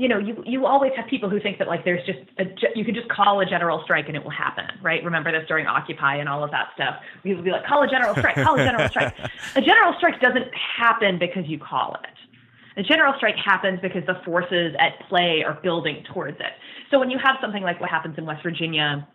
[0.00, 2.86] you know, you you always have people who think that like there's just a, you
[2.86, 5.04] can just call a general strike and it will happen, right?
[5.04, 6.96] Remember this during Occupy and all of that stuff.
[7.22, 9.14] We would be like, call a general strike, call a general strike.
[9.56, 12.80] A general strike doesn't happen because you call it.
[12.80, 16.52] A general strike happens because the forces at play are building towards it.
[16.90, 19.06] So when you have something like what happens in West Virginia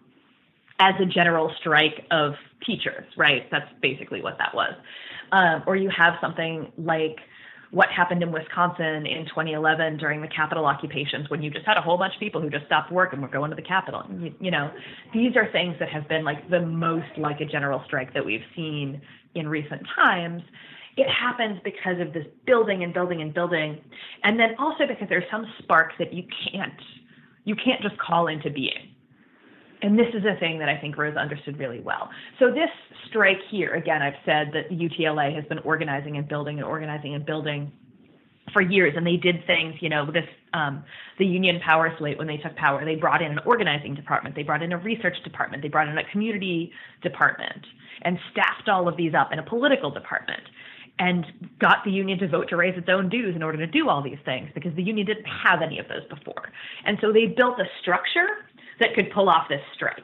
[0.80, 2.34] as a general strike of
[2.66, 3.50] teachers, right?
[3.52, 4.74] That's basically what that was.
[5.32, 7.18] Um, or you have something like
[7.72, 11.82] what happened in Wisconsin in 2011 during the Capitol occupations when you just had a
[11.82, 14.04] whole bunch of people who just stopped work and were going to the Capitol.
[14.20, 14.72] You, you know,
[15.14, 18.46] these are things that have been like the most like a general strike that we've
[18.56, 19.02] seen
[19.34, 20.42] in recent times.
[20.98, 23.82] It happens because of this building and building and building,
[24.24, 26.80] and then also because there's some spark that you can't
[27.44, 28.95] you can't just call into being
[29.86, 32.10] and this is a thing that I think Rose understood really well.
[32.40, 32.70] So this
[33.08, 37.24] strike here, again, I've said that UTLA has been organizing and building and organizing and
[37.24, 37.72] building
[38.52, 39.76] for years, and they did things.
[39.82, 40.84] You know, this um,
[41.20, 44.42] the Union Power Slate when they took power, they brought in an organizing department, they
[44.42, 46.72] brought in a research department, they brought in a community
[47.04, 47.64] department,
[48.02, 50.42] and staffed all of these up in a political department.
[50.98, 51.26] And
[51.60, 54.02] got the union to vote to raise its own dues in order to do all
[54.02, 56.54] these things because the union didn't have any of those before.
[56.86, 58.45] And so they built a structure
[58.80, 60.04] that could pull off this strike.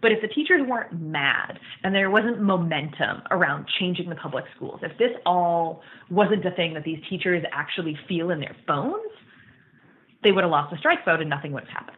[0.00, 4.80] But if the teachers weren't mad and there wasn't momentum around changing the public schools,
[4.82, 9.10] if this all wasn't a thing that these teachers actually feel in their bones,
[10.22, 11.96] they would have lost the strike vote and nothing would have happened.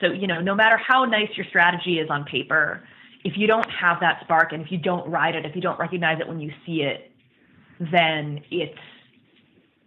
[0.00, 2.82] So, you know, no matter how nice your strategy is on paper,
[3.24, 5.78] if you don't have that spark and if you don't ride it, if you don't
[5.78, 7.10] recognize it when you see it,
[7.92, 8.78] then it's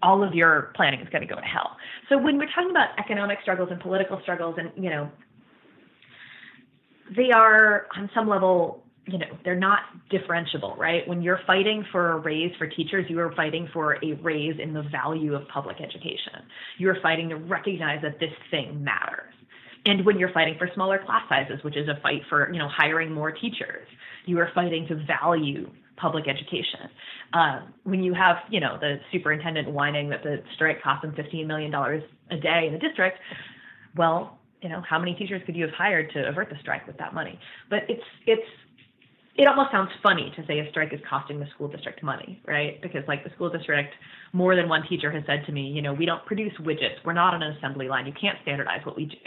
[0.02, 1.78] all of your planning is going to go to hell.
[2.10, 5.10] So when we're talking about economic struggles and political struggles and, you know,
[7.16, 9.80] they are on some level you know they're not
[10.12, 11.08] differentiable right?
[11.08, 14.74] When you're fighting for a raise for teachers you are fighting for a raise in
[14.74, 16.44] the value of public education.
[16.78, 19.34] You're fighting to recognize that this thing matters.
[19.86, 22.70] And when you're fighting for smaller class sizes which is a fight for you know
[22.70, 23.88] hiring more teachers
[24.26, 26.90] you are fighting to value public education.
[27.34, 31.46] Um, when you have you know the superintendent whining that the strike cost him 15
[31.46, 33.20] million dollars a day in the district
[33.96, 36.98] well you know, how many teachers could you have hired to avert the strike with
[36.98, 37.38] that money?
[37.70, 38.48] But it's it's
[39.36, 42.82] it almost sounds funny to say a strike is costing the school district money, right?
[42.82, 43.94] Because like the school district,
[44.32, 47.04] more than one teacher has said to me, you know, we don't produce widgets.
[47.04, 48.06] We're not on an assembly line.
[48.06, 49.18] You can't standardize what we do.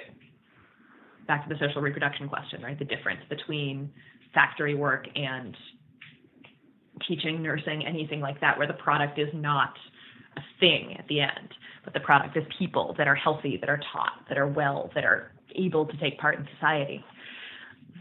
[1.26, 2.78] Back to the social reproduction question, right?
[2.78, 3.90] The difference between
[4.32, 5.56] factory work and
[7.06, 9.74] teaching, nursing, anything like that, where the product is not
[10.36, 13.80] a thing at the end, but the product is people that are healthy, that are
[13.92, 17.04] taught, that are well, that are able to take part in society.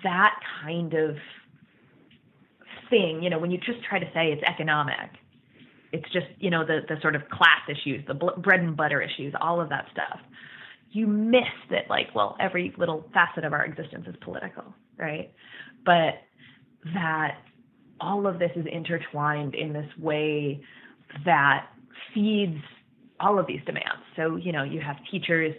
[0.03, 1.15] That kind of
[2.89, 5.11] thing, you know, when you just try to say it's economic,
[5.91, 9.33] it's just, you know, the, the sort of class issues, the bread and butter issues,
[9.39, 10.19] all of that stuff.
[10.91, 14.63] You miss that, like, well, every little facet of our existence is political,
[14.97, 15.31] right?
[15.86, 16.15] But
[16.93, 17.38] that
[17.99, 20.61] all of this is intertwined in this way
[21.25, 21.67] that
[22.16, 22.63] feeds
[23.20, 24.01] all of these demands.
[24.16, 25.53] So, you know, you have teachers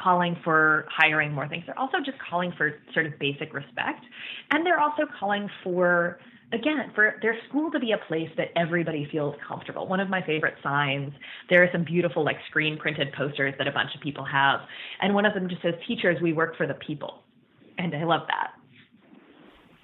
[0.00, 1.64] calling for hiring more things.
[1.66, 4.04] They're also just calling for sort of basic respect.
[4.50, 6.18] And they're also calling for,
[6.52, 9.86] again, for their school to be a place that everybody feels comfortable.
[9.88, 11.12] One of my favorite signs,
[11.48, 14.60] there are some beautiful, like screen printed posters that a bunch of people have.
[15.00, 17.22] And one of them just says, Teachers, we work for the people.
[17.78, 18.52] And I love that.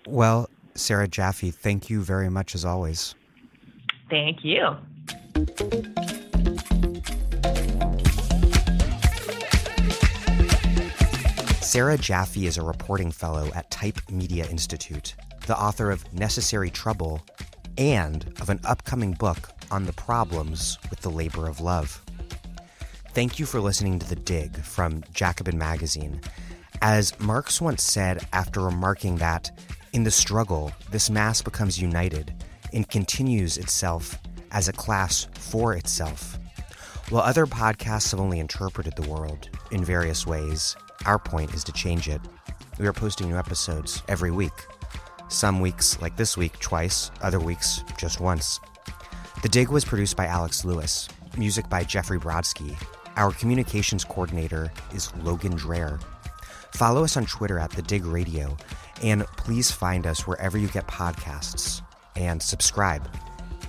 [0.07, 3.14] Well, Sarah Jaffe, thank you very much as always.
[4.11, 4.76] Thank you.
[11.61, 15.14] Sarah Jaffe is a reporting fellow at Type Media Institute,
[15.47, 17.24] the author of Necessary Trouble,
[17.78, 22.03] and of an upcoming book on the problems with the labor of love.
[23.14, 26.20] Thank you for listening to The Dig from Jacobin Magazine.
[26.82, 29.51] As Marx once said after remarking that,
[29.93, 32.34] in the struggle, this mass becomes united
[32.72, 34.18] and continues itself
[34.53, 36.38] as a class for itself.
[37.09, 41.72] While other podcasts have only interpreted the world in various ways, our point is to
[41.72, 42.20] change it.
[42.78, 44.53] We are posting new episodes every week.
[45.28, 48.61] Some weeks, like this week, twice, other weeks, just once.
[49.42, 52.76] The Dig was produced by Alex Lewis, music by Jeffrey Brodsky.
[53.16, 56.00] Our communications coordinator is Logan Dreher.
[56.74, 58.57] Follow us on Twitter at The Dig Radio,
[59.03, 61.82] and please find us wherever you get podcasts
[62.16, 63.07] and subscribe.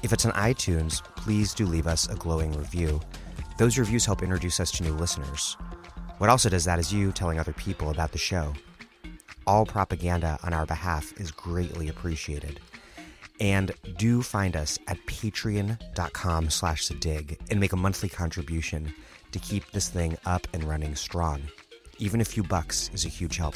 [0.03, 2.99] If it's on iTunes, please do leave us a glowing review.
[3.57, 5.55] Those reviews help introduce us to new listeners.
[6.17, 8.53] What also does that is you telling other people about the show.
[9.47, 12.59] All propaganda on our behalf is greatly appreciated.
[13.39, 18.93] And do find us at patreon.com slash the dig and make a monthly contribution
[19.31, 21.41] to keep this thing up and running strong.
[21.97, 23.55] Even a few bucks is a huge help.